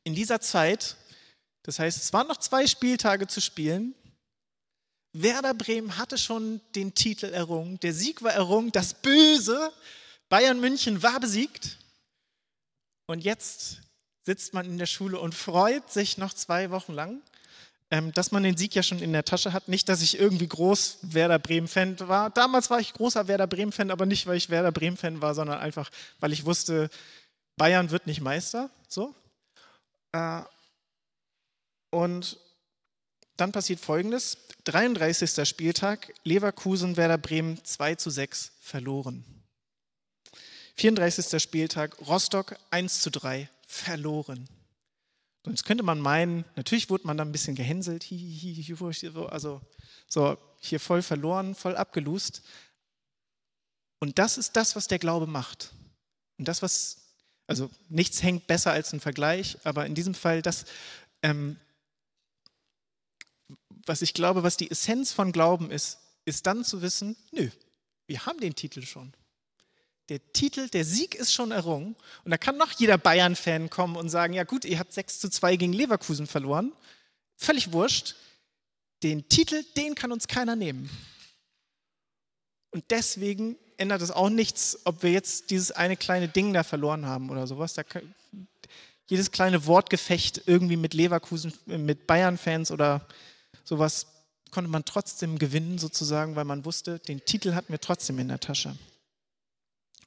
In 0.02 0.16
dieser 0.16 0.40
Zeit, 0.40 0.96
das 1.62 1.78
heißt, 1.78 2.02
es 2.02 2.12
waren 2.12 2.26
noch 2.26 2.38
zwei 2.38 2.66
Spieltage 2.66 3.28
zu 3.28 3.40
spielen. 3.40 3.94
Werder 5.14 5.54
Bremen 5.54 5.96
hatte 5.96 6.18
schon 6.18 6.60
den 6.74 6.94
Titel 6.94 7.26
errungen. 7.26 7.80
Der 7.80 7.94
Sieg 7.94 8.22
war 8.22 8.32
errungen. 8.32 8.70
Das 8.72 8.92
Böse, 8.94 9.72
Bayern 10.28 10.60
München, 10.60 11.02
war 11.02 11.18
besiegt. 11.20 11.78
Und 13.06 13.24
jetzt 13.24 13.80
sitzt 14.24 14.52
man 14.52 14.66
in 14.66 14.76
der 14.76 14.86
Schule 14.86 15.18
und 15.18 15.34
freut 15.34 15.90
sich 15.90 16.18
noch 16.18 16.34
zwei 16.34 16.70
Wochen 16.70 16.92
lang 16.92 17.22
ähm, 17.94 18.12
dass 18.12 18.32
man 18.32 18.42
den 18.42 18.56
Sieg 18.56 18.74
ja 18.74 18.82
schon 18.82 18.98
in 18.98 19.12
der 19.12 19.24
Tasche 19.24 19.52
hat. 19.52 19.68
Nicht, 19.68 19.88
dass 19.88 20.02
ich 20.02 20.18
irgendwie 20.18 20.48
groß 20.48 20.98
Werder 21.02 21.38
Bremen-Fan 21.38 22.00
war. 22.08 22.30
Damals 22.30 22.68
war 22.68 22.80
ich 22.80 22.92
großer 22.92 23.28
Werder 23.28 23.46
Bremen-Fan, 23.46 23.92
aber 23.92 24.04
nicht, 24.04 24.26
weil 24.26 24.36
ich 24.36 24.50
Werder 24.50 24.72
Bremen-Fan 24.72 25.20
war, 25.22 25.34
sondern 25.34 25.60
einfach, 25.60 25.90
weil 26.18 26.32
ich 26.32 26.44
wusste, 26.44 26.90
Bayern 27.56 27.90
wird 27.90 28.08
nicht 28.08 28.20
Meister. 28.20 28.68
So. 28.88 29.14
Äh, 30.10 30.42
und 31.90 32.36
dann 33.36 33.52
passiert 33.52 33.80
folgendes: 33.80 34.38
33. 34.64 35.46
Spieltag, 35.48 36.14
Leverkusen, 36.24 36.96
Werder 36.96 37.18
Bremen 37.18 37.62
2 37.64 37.96
zu 37.96 38.10
6 38.10 38.52
verloren. 38.60 39.24
34. 40.76 41.40
Spieltag, 41.42 41.96
Rostock 42.06 42.56
1 42.70 43.00
zu 43.00 43.10
3 43.10 43.48
verloren. 43.66 44.48
Sonst 45.44 45.64
könnte 45.64 45.84
man 45.84 46.00
meinen, 46.00 46.44
natürlich 46.56 46.88
wurde 46.88 47.06
man 47.06 47.18
da 47.18 47.24
ein 47.24 47.32
bisschen 47.32 47.54
gehänselt, 47.54 48.06
also 48.10 49.60
so 50.08 50.38
hier 50.60 50.80
voll 50.80 51.02
verloren, 51.02 51.54
voll 51.54 51.76
abgelust. 51.76 52.42
Und 53.98 54.18
das 54.18 54.38
ist 54.38 54.56
das, 54.56 54.74
was 54.74 54.88
der 54.88 54.98
Glaube 54.98 55.26
macht. 55.26 55.72
Und 56.38 56.48
das, 56.48 56.62
was, 56.62 57.02
also 57.46 57.70
nichts 57.88 58.22
hängt 58.22 58.46
besser 58.46 58.72
als 58.72 58.92
ein 58.92 59.00
Vergleich, 59.00 59.58
aber 59.64 59.84
in 59.84 59.94
diesem 59.94 60.14
Fall 60.14 60.40
das, 60.40 60.64
ähm, 61.22 61.58
was 63.86 64.02
ich 64.02 64.14
glaube, 64.14 64.42
was 64.42 64.56
die 64.56 64.70
Essenz 64.70 65.12
von 65.12 65.32
Glauben 65.32 65.70
ist, 65.70 65.98
ist 66.24 66.46
dann 66.46 66.64
zu 66.64 66.82
wissen, 66.82 67.16
nö, 67.32 67.48
wir 68.06 68.26
haben 68.26 68.40
den 68.40 68.54
Titel 68.54 68.82
schon. 68.82 69.12
Der 70.10 70.20
Titel, 70.32 70.68
der 70.68 70.84
Sieg 70.84 71.14
ist 71.14 71.32
schon 71.32 71.50
errungen. 71.50 71.96
Und 72.24 72.30
da 72.30 72.36
kann 72.36 72.58
noch 72.58 72.72
jeder 72.72 72.98
Bayern-Fan 72.98 73.70
kommen 73.70 73.96
und 73.96 74.10
sagen, 74.10 74.34
ja 74.34 74.44
gut, 74.44 74.64
ihr 74.66 74.78
habt 74.78 74.92
6 74.92 75.20
zu 75.20 75.30
2 75.30 75.56
gegen 75.56 75.72
Leverkusen 75.72 76.26
verloren. 76.26 76.72
Völlig 77.36 77.72
wurscht. 77.72 78.14
Den 79.02 79.28
Titel, 79.28 79.64
den 79.76 79.94
kann 79.94 80.12
uns 80.12 80.28
keiner 80.28 80.56
nehmen. 80.56 80.90
Und 82.70 82.84
deswegen 82.90 83.56
ändert 83.78 84.02
es 84.02 84.10
auch 84.10 84.28
nichts, 84.28 84.78
ob 84.84 85.02
wir 85.02 85.10
jetzt 85.10 85.50
dieses 85.50 85.70
eine 85.72 85.96
kleine 85.96 86.28
Ding 86.28 86.52
da 86.52 86.64
verloren 86.64 87.06
haben 87.06 87.30
oder 87.30 87.46
sowas. 87.46 87.74
Kann, 87.88 88.14
jedes 89.06 89.30
kleine 89.30 89.66
Wortgefecht 89.66 90.42
irgendwie 90.46 90.76
mit 90.76 90.94
Leverkusen, 90.94 91.52
mit 91.66 92.06
Bayern-Fans 92.06 92.70
oder 92.70 93.06
sowas 93.64 94.06
konnte 94.50 94.70
man 94.70 94.84
trotzdem 94.84 95.38
gewinnen, 95.38 95.78
sozusagen, 95.78 96.36
weil 96.36 96.44
man 96.44 96.64
wusste, 96.64 97.00
den 97.00 97.24
Titel 97.24 97.54
hatten 97.54 97.72
wir 97.72 97.80
trotzdem 97.80 98.18
in 98.18 98.28
der 98.28 98.40
Tasche. 98.40 98.76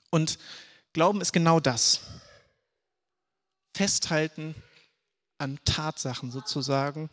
Und 0.09 0.39
Glauben 0.93 1.21
ist 1.21 1.33
genau 1.33 1.59
das. 1.59 2.01
Festhalten 3.75 4.55
an 5.37 5.59
Tatsachen 5.65 6.31
sozusagen, 6.31 7.11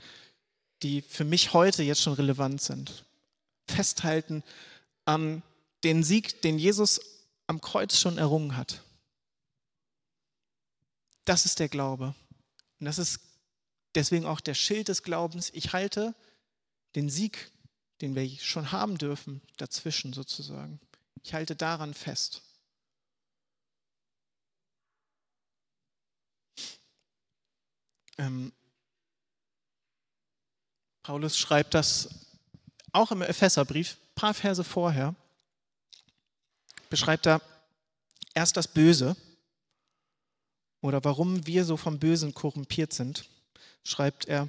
die 0.82 1.02
für 1.02 1.24
mich 1.24 1.52
heute 1.52 1.82
jetzt 1.82 2.00
schon 2.00 2.14
relevant 2.14 2.62
sind. 2.62 3.04
Festhalten 3.66 4.42
an 5.04 5.42
den 5.82 6.02
Sieg, 6.02 6.40
den 6.40 6.58
Jesus 6.58 7.00
am 7.46 7.60
Kreuz 7.60 7.98
schon 7.98 8.16
errungen 8.16 8.56
hat. 8.56 8.82
Das 11.26 11.44
ist 11.44 11.58
der 11.58 11.68
Glaube. 11.68 12.14
Und 12.80 12.86
das 12.86 12.98
ist 12.98 13.20
deswegen 13.94 14.24
auch 14.24 14.40
der 14.40 14.54
Schild 14.54 14.88
des 14.88 15.02
Glaubens. 15.02 15.50
Ich 15.52 15.72
halte 15.72 16.14
den 16.94 17.08
Sieg, 17.08 17.50
den 18.00 18.14
wir 18.14 18.28
schon 18.38 18.72
haben 18.72 18.98
dürfen, 18.98 19.40
dazwischen 19.56 20.12
sozusagen. 20.12 20.80
Ich 21.22 21.34
halte 21.34 21.56
daran 21.56 21.94
fest. 21.94 22.42
Ähm, 28.18 28.52
Paulus 31.02 31.36
schreibt 31.36 31.74
das 31.74 32.08
auch 32.92 33.10
im 33.10 33.22
Epheserbrief, 33.22 33.96
ein 33.96 34.14
paar 34.14 34.34
Verse 34.34 34.62
vorher, 34.62 35.14
beschreibt 36.88 37.26
er 37.26 37.40
erst 38.34 38.56
das 38.56 38.68
Böse 38.68 39.16
oder 40.80 41.02
warum 41.02 41.46
wir 41.46 41.64
so 41.64 41.76
vom 41.76 41.98
Bösen 41.98 42.34
korrumpiert 42.34 42.92
sind, 42.92 43.28
schreibt 43.82 44.26
er, 44.26 44.48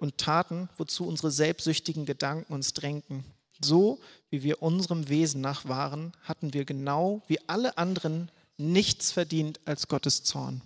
und 0.00 0.16
taten, 0.18 0.68
wozu 0.78 1.06
unsere 1.06 1.30
selbstsüchtigen 1.30 2.06
Gedanken 2.06 2.52
uns 2.52 2.72
drängten. 2.72 3.24
So 3.62 4.00
wie 4.30 4.42
wir 4.42 4.62
unserem 4.62 5.08
Wesen 5.08 5.40
nach 5.40 5.68
waren, 5.68 6.12
hatten 6.22 6.54
wir 6.54 6.64
genau 6.64 7.22
wie 7.28 7.38
alle 7.48 7.76
anderen 7.76 8.30
nichts 8.56 9.12
verdient 9.12 9.60
als 9.66 9.88
Gottes 9.88 10.22
Zorn. 10.22 10.62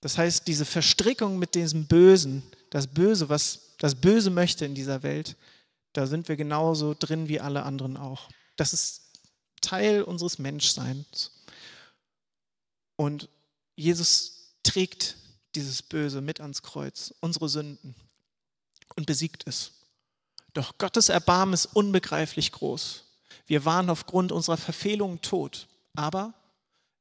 Das 0.00 0.18
heißt, 0.18 0.46
diese 0.46 0.64
Verstrickung 0.64 1.38
mit 1.38 1.54
diesem 1.54 1.86
Bösen, 1.86 2.42
das 2.70 2.86
Böse, 2.86 3.28
was 3.28 3.74
das 3.78 3.96
Böse 3.96 4.30
möchte 4.30 4.64
in 4.64 4.74
dieser 4.74 5.02
Welt, 5.02 5.36
da 5.92 6.06
sind 6.06 6.28
wir 6.28 6.36
genauso 6.36 6.94
drin 6.94 7.28
wie 7.28 7.40
alle 7.40 7.64
anderen 7.64 7.96
auch. 7.96 8.28
Das 8.56 8.72
ist 8.72 9.02
Teil 9.60 10.02
unseres 10.02 10.38
Menschseins. 10.38 11.32
Und 12.96 13.28
Jesus 13.76 14.54
trägt 14.62 15.16
dieses 15.54 15.82
Böse 15.82 16.20
mit 16.20 16.40
ans 16.40 16.62
Kreuz, 16.62 17.14
unsere 17.20 17.48
Sünden 17.48 17.94
und 18.96 19.06
besiegt 19.06 19.46
es. 19.46 19.72
Doch 20.52 20.78
Gottes 20.78 21.08
Erbarmen 21.08 21.54
ist 21.54 21.66
unbegreiflich 21.66 22.52
groß. 22.52 23.04
Wir 23.46 23.64
waren 23.64 23.90
aufgrund 23.90 24.32
unserer 24.32 24.56
Verfehlungen 24.56 25.20
tot, 25.20 25.66
aber 25.94 26.34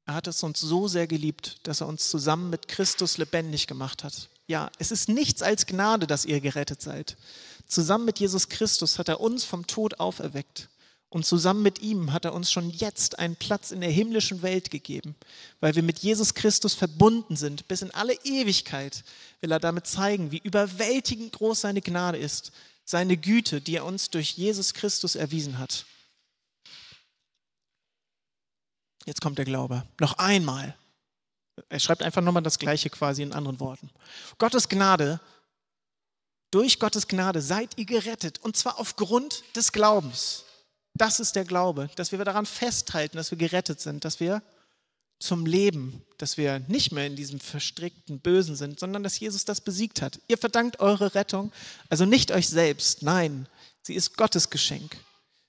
er 0.06 0.16
hat 0.16 0.28
es 0.28 0.44
uns 0.44 0.60
so 0.60 0.88
sehr 0.88 1.08
geliebt, 1.08 1.60
dass 1.64 1.82
er 1.82 1.88
uns 1.88 2.10
zusammen 2.10 2.50
mit 2.50 2.68
Christus 2.68 3.18
lebendig 3.18 3.68
gemacht 3.68 4.04
hat. 4.04 4.30
Ja, 4.48 4.70
es 4.78 4.92
ist 4.92 5.08
nichts 5.08 5.42
als 5.42 5.66
Gnade, 5.66 6.08
dass 6.08 6.26
ihr 6.26 6.42
gerettet 6.42 6.82
seid. 6.82 7.16
Zusammen 7.66 8.06
mit 8.06 8.20
Jesus 8.20 8.50
Christus 8.50 9.00
hat 9.00 9.08
er 9.08 9.22
uns 9.22 9.46
vom 9.46 9.66
Tod 9.68 10.00
auferweckt. 10.00 10.68
Und 11.14 11.28
zusammen 11.28 11.62
mit 11.62 11.78
ihm 11.78 12.12
hat 12.12 12.26
er 12.26 12.34
uns 12.34 12.52
schon 12.52 12.72
jetzt 12.72 13.20
einen 13.20 13.36
Platz 13.36 13.70
in 13.70 13.82
der 13.82 13.92
himmlischen 13.92 14.42
Welt 14.42 14.72
gegeben, 14.72 15.14
weil 15.60 15.76
wir 15.76 15.84
mit 15.84 16.00
Jesus 16.00 16.34
Christus 16.34 16.74
verbunden 16.74 17.36
sind. 17.36 17.68
Bis 17.68 17.84
in 17.84 17.92
alle 17.92 18.16
Ewigkeit 18.24 19.04
will 19.40 19.52
er 19.52 19.60
damit 19.60 19.86
zeigen, 19.86 20.32
wie 20.32 20.40
überwältigend 20.40 21.32
groß 21.34 21.62
seine 21.62 21.82
Gnade 21.82 22.18
ist, 22.18 22.52
seine 22.84 23.16
Güte, 23.16 23.62
die 23.62 23.76
er 23.76 23.86
uns 23.86 24.10
durch 24.10 24.32
Jesus 24.32 24.74
Christus 24.74 25.14
erwiesen 25.14 25.60
hat. 25.60 25.86
Jetzt 29.06 29.22
kommt 29.22 29.38
der 29.38 29.46
Glaube. 29.46 29.86
Noch 30.00 30.14
einmal. 30.14 30.76
Er 31.70 31.80
schreibt 31.80 32.02
einfach 32.02 32.24
nochmal 32.24 32.42
das 32.42 32.58
Gleiche 32.58 32.90
quasi 32.90 33.22
in 33.22 33.34
anderen 33.34 33.60
Worten. 33.60 33.92
Gottes 34.40 34.68
Gnade, 34.68 35.20
durch 36.50 36.80
Gottes 36.80 37.08
Gnade 37.08 37.40
seid 37.40 37.78
ihr 37.78 37.86
gerettet 37.86 38.40
und 38.40 38.58
zwar 38.58 38.80
aufgrund 38.80 39.44
des 39.56 39.72
Glaubens. 39.72 40.46
Das 40.96 41.20
ist 41.20 41.36
der 41.36 41.46
Glaube, 41.46 41.90
dass 41.96 42.12
wir 42.12 42.24
daran 42.24 42.46
festhalten, 42.46 43.18
dass 43.18 43.32
wir 43.32 43.38
gerettet 43.38 43.82
sind, 43.82 44.06
dass 44.06 44.20
wir 44.20 44.44
zum 45.20 45.46
Leben, 45.46 46.04
dass 46.18 46.38
wir 46.38 46.60
nicht 46.68 46.92
mehr 46.92 47.08
in 47.08 47.16
diesem 47.16 47.40
verstrickten 47.40 48.20
Bösen 48.20 48.56
sind, 48.56 48.80
sondern 48.80 49.04
dass 49.04 49.20
Jesus 49.20 49.46
das 49.46 49.62
besiegt 49.62 50.02
hat. 50.02 50.20
Ihr 50.28 50.38
verdankt 50.38 50.80
eure 50.82 51.16
Rettung, 51.16 51.52
also 51.90 52.06
nicht 52.06 52.32
euch 52.32 52.50
selbst, 52.50 53.04
nein, 53.04 53.48
sie 53.82 53.96
ist 53.96 54.18
Gottes 54.18 54.50
Geschenk. 54.50 54.98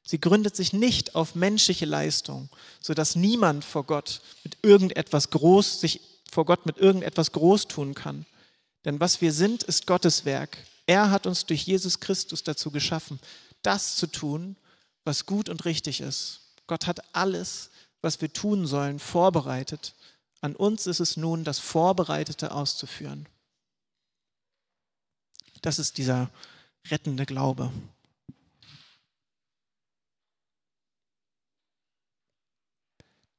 Sie 0.07 0.21
gründet 0.21 0.55
sich 0.55 0.73
nicht 0.73 1.15
auf 1.15 1.35
menschliche 1.35 1.87
Leistung, 1.87 2.51
sodass 2.81 3.17
niemand 3.17 3.65
vor 3.65 3.85
Gott 3.85 4.21
mit 4.45 4.59
irgendetwas 4.63 5.31
groß, 5.31 5.81
sich 5.81 6.01
vor 6.31 6.45
Gott 6.45 6.67
mit 6.67 6.79
irgendetwas 6.79 7.33
groß 7.33 7.69
tun 7.69 7.95
kann. 7.95 8.27
Denn 8.85 9.01
was 9.01 9.21
wir 9.21 9.33
sind, 9.33 9.63
ist 9.63 9.87
Gottes 9.87 10.25
Werk. 10.25 10.59
Er 10.87 11.11
hat 11.11 11.27
uns 11.27 11.47
durch 11.47 11.63
Jesus 11.63 12.01
Christus 12.01 12.45
dazu 12.45 12.71
geschaffen, 12.71 13.19
das 13.63 13.97
zu 13.97 14.07
tun, 14.07 14.57
was 15.05 15.27
gut 15.27 15.49
und 15.49 15.65
richtig 15.65 16.01
ist. 16.01 16.41
Gott 16.67 16.87
hat 16.87 17.15
alles, 17.15 17.71
was 18.01 18.21
wir 18.21 18.33
tun 18.33 18.67
sollen, 18.67 18.99
vorbereitet. 18.99 19.95
An 20.41 20.57
uns 20.57 20.87
ist 20.87 21.01
es 21.01 21.17
nun, 21.17 21.45
das 21.45 21.59
Vorbereitete 21.59 22.53
auszuführen. 22.53 23.29
Das 25.63 25.79
ist 25.79 25.99
dieser 25.99 26.31
rettende 26.89 27.25
Glaube. 27.25 27.73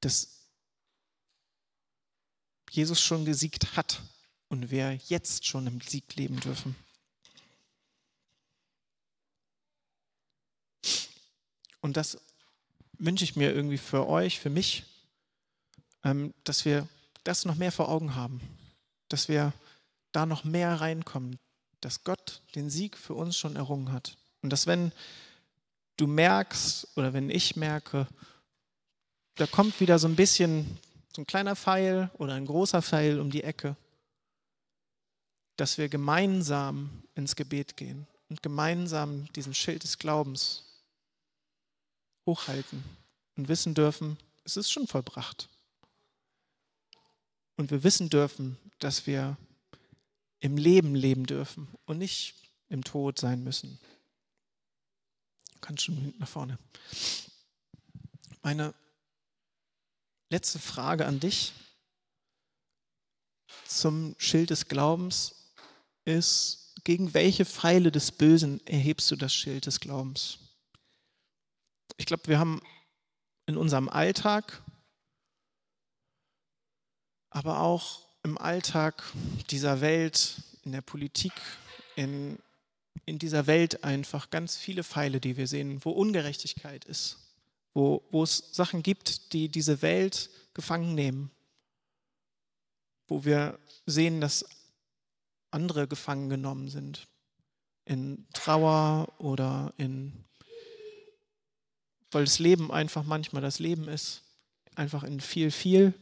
Dass 0.01 0.36
Jesus 2.72 3.01
schon 3.01 3.26
gesiegt 3.26 3.76
hat 3.76 4.01
und 4.49 4.70
wir 4.70 4.93
jetzt 5.07 5.45
schon 5.45 5.68
im 5.68 5.82
Sieg 5.82 6.16
leben 6.16 6.39
dürfen. 6.39 6.76
Und 11.86 11.97
das 11.97 12.17
wünsche 12.97 13.23
ich 13.23 13.36
mir 13.36 13.53
irgendwie 13.53 13.77
für 13.77 14.07
euch, 14.07 14.39
für 14.39 14.49
mich, 14.49 14.86
ähm, 16.03 16.33
dass 16.43 16.65
wir 16.65 16.88
das 17.23 17.45
noch 17.45 17.53
mehr 17.53 17.71
vor 17.71 17.89
Augen 17.89 18.15
haben, 18.15 18.41
dass 19.07 19.29
wir 19.29 19.53
da 20.11 20.25
noch 20.25 20.45
mehr 20.45 20.81
reinkommen, 20.81 21.38
dass 21.81 22.03
Gott 22.03 22.41
den 22.55 22.71
Sieg 22.71 22.97
für 22.97 23.13
uns 23.13 23.38
schon 23.38 23.55
errungen 23.55 23.91
hat. 23.91 24.17
Und 24.41 24.49
dass 24.49 24.65
wenn 24.65 24.93
du 25.97 26.07
merkst 26.07 26.88
oder 26.97 27.13
wenn 27.13 27.29
ich 27.29 27.55
merke, 27.55 28.07
da 29.36 29.45
kommt 29.45 29.79
wieder 29.79 29.99
so 29.99 30.07
ein 30.07 30.15
bisschen 30.15 30.79
so 31.15 31.21
ein 31.21 31.27
kleiner 31.27 31.55
Pfeil 31.55 32.09
oder 32.17 32.33
ein 32.33 32.47
großer 32.47 32.81
Pfeil 32.81 33.19
um 33.19 33.29
die 33.29 33.43
Ecke, 33.43 33.75
dass 35.55 35.77
wir 35.77 35.88
gemeinsam 35.88 37.03
ins 37.13 37.36
Gebet 37.36 37.77
gehen 37.77 38.07
und 38.27 38.41
gemeinsam 38.41 39.31
diesen 39.33 39.53
Schild 39.53 39.83
des 39.83 39.99
Glaubens 39.99 40.64
hochhalten 42.26 42.84
und 43.36 43.47
wissen 43.47 43.73
dürfen, 43.73 44.17
es 44.43 44.57
ist 44.57 44.71
schon 44.71 44.88
vollbracht. 44.88 45.49
Und 47.57 47.71
wir 47.71 47.84
wissen 47.84 48.09
dürfen, 48.09 48.57
dass 48.80 49.07
wir 49.07 49.38
im 50.39 50.57
Leben 50.57 50.95
leben 50.95 51.26
dürfen 51.26 51.67
und 51.86 51.97
nicht 51.97 52.36
im 52.69 52.84
Tod 52.84 53.19
sein 53.19 53.43
müssen. 53.43 53.80
Kannst 55.61 55.84
schon 55.84 56.13
nach 56.19 56.28
vorne. 56.28 56.59
Meine 58.43 58.73
letzte 60.30 60.59
Frage 60.59 61.05
an 61.05 61.19
dich 61.19 61.53
zum 63.65 64.15
Schild 64.19 64.49
des 64.49 64.67
Glaubens 64.67 65.36
ist, 66.03 66.73
gegen 66.84 67.13
welche 67.13 67.45
Pfeile 67.45 67.91
des 67.91 68.11
Bösen 68.11 68.65
erhebst 68.67 69.09
du 69.09 69.15
das 69.15 69.34
Schild 69.34 69.65
des 69.65 69.80
Glaubens? 69.80 70.38
Ich 71.97 72.05
glaube, 72.05 72.27
wir 72.27 72.39
haben 72.39 72.61
in 73.45 73.57
unserem 73.57 73.89
Alltag, 73.89 74.61
aber 77.29 77.59
auch 77.59 78.05
im 78.23 78.37
Alltag 78.37 79.03
dieser 79.49 79.81
Welt, 79.81 80.41
in 80.63 80.71
der 80.71 80.81
Politik, 80.81 81.33
in, 81.95 82.39
in 83.05 83.19
dieser 83.19 83.47
Welt 83.47 83.83
einfach 83.83 84.29
ganz 84.29 84.57
viele 84.57 84.83
Pfeile, 84.83 85.19
die 85.19 85.37
wir 85.37 85.47
sehen, 85.47 85.83
wo 85.85 85.91
Ungerechtigkeit 85.91 86.85
ist, 86.85 87.17
wo, 87.73 88.03
wo 88.09 88.23
es 88.23 88.49
Sachen 88.51 88.81
gibt, 88.83 89.33
die 89.33 89.49
diese 89.49 89.81
Welt 89.81 90.29
gefangen 90.53 90.95
nehmen, 90.95 91.31
wo 93.07 93.25
wir 93.25 93.59
sehen, 93.85 94.21
dass 94.21 94.45
andere 95.51 95.87
gefangen 95.87 96.29
genommen 96.29 96.67
sind, 96.67 97.07
in 97.85 98.27
Trauer 98.33 99.13
oder 99.19 99.73
in, 99.77 100.25
weil 102.16 102.24
das 102.24 102.39
Leben 102.39 102.72
einfach 102.72 103.03
manchmal 103.03 103.41
das 103.41 103.59
Leben 103.59 103.89
ist, 103.89 104.22
einfach 104.74 105.03
in 105.03 105.20
viel, 105.20 105.51
viel 105.51 105.93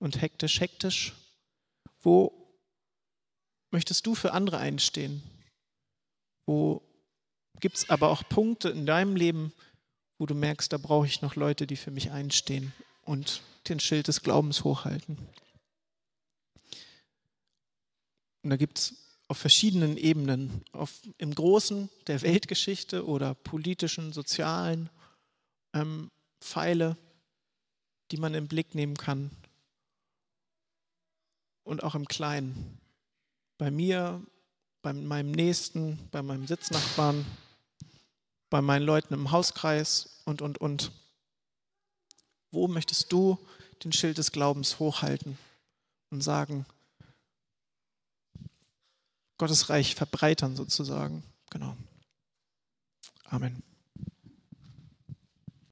und 0.00 0.20
hektisch, 0.20 0.58
hektisch. 0.58 1.12
Wo 2.02 2.32
möchtest 3.70 4.04
du 4.06 4.16
für 4.16 4.32
andere 4.32 4.58
einstehen? 4.58 5.22
Wo 6.46 6.82
gibt 7.60 7.76
es 7.76 7.90
aber 7.90 8.08
auch 8.08 8.28
Punkte 8.28 8.70
in 8.70 8.86
deinem 8.86 9.14
Leben, 9.14 9.52
wo 10.18 10.26
du 10.26 10.34
merkst, 10.34 10.72
da 10.72 10.78
brauche 10.78 11.06
ich 11.06 11.22
noch 11.22 11.36
Leute, 11.36 11.64
die 11.64 11.76
für 11.76 11.92
mich 11.92 12.10
einstehen 12.10 12.72
und 13.02 13.40
den 13.68 13.78
Schild 13.78 14.08
des 14.08 14.22
Glaubens 14.22 14.64
hochhalten? 14.64 15.16
Und 18.42 18.50
da 18.50 18.56
gibt 18.56 18.78
es 18.80 18.94
auf 19.28 19.38
verschiedenen 19.38 19.96
Ebenen, 19.96 20.64
auf, 20.72 20.92
im 21.18 21.32
Großen 21.32 21.88
der 22.08 22.20
Weltgeschichte 22.22 23.06
oder 23.06 23.34
politischen, 23.34 24.12
sozialen 24.12 24.90
ähm, 25.72 26.10
Pfeile, 26.40 26.96
die 28.10 28.16
man 28.16 28.34
im 28.34 28.48
Blick 28.48 28.74
nehmen 28.74 28.96
kann. 28.96 29.30
Und 31.64 31.82
auch 31.82 31.94
im 31.94 32.06
Kleinen. 32.08 32.78
Bei 33.58 33.70
mir, 33.70 34.22
bei 34.82 34.92
meinem 34.92 35.30
Nächsten, 35.30 35.98
bei 36.10 36.22
meinem 36.22 36.46
Sitznachbarn, 36.46 37.24
bei 38.48 38.60
meinen 38.60 38.84
Leuten 38.84 39.14
im 39.14 39.30
Hauskreis 39.30 40.20
und, 40.24 40.42
und, 40.42 40.58
und. 40.58 40.90
Wo 42.50 42.66
möchtest 42.66 43.12
du 43.12 43.38
den 43.84 43.92
Schild 43.92 44.18
des 44.18 44.32
Glaubens 44.32 44.78
hochhalten 44.78 45.38
und 46.10 46.22
sagen, 46.22 46.66
Gottes 49.38 49.70
Reich 49.70 49.94
verbreitern 49.94 50.54
sozusagen. 50.54 51.22
Genau. 51.48 51.74
Amen. 53.24 53.69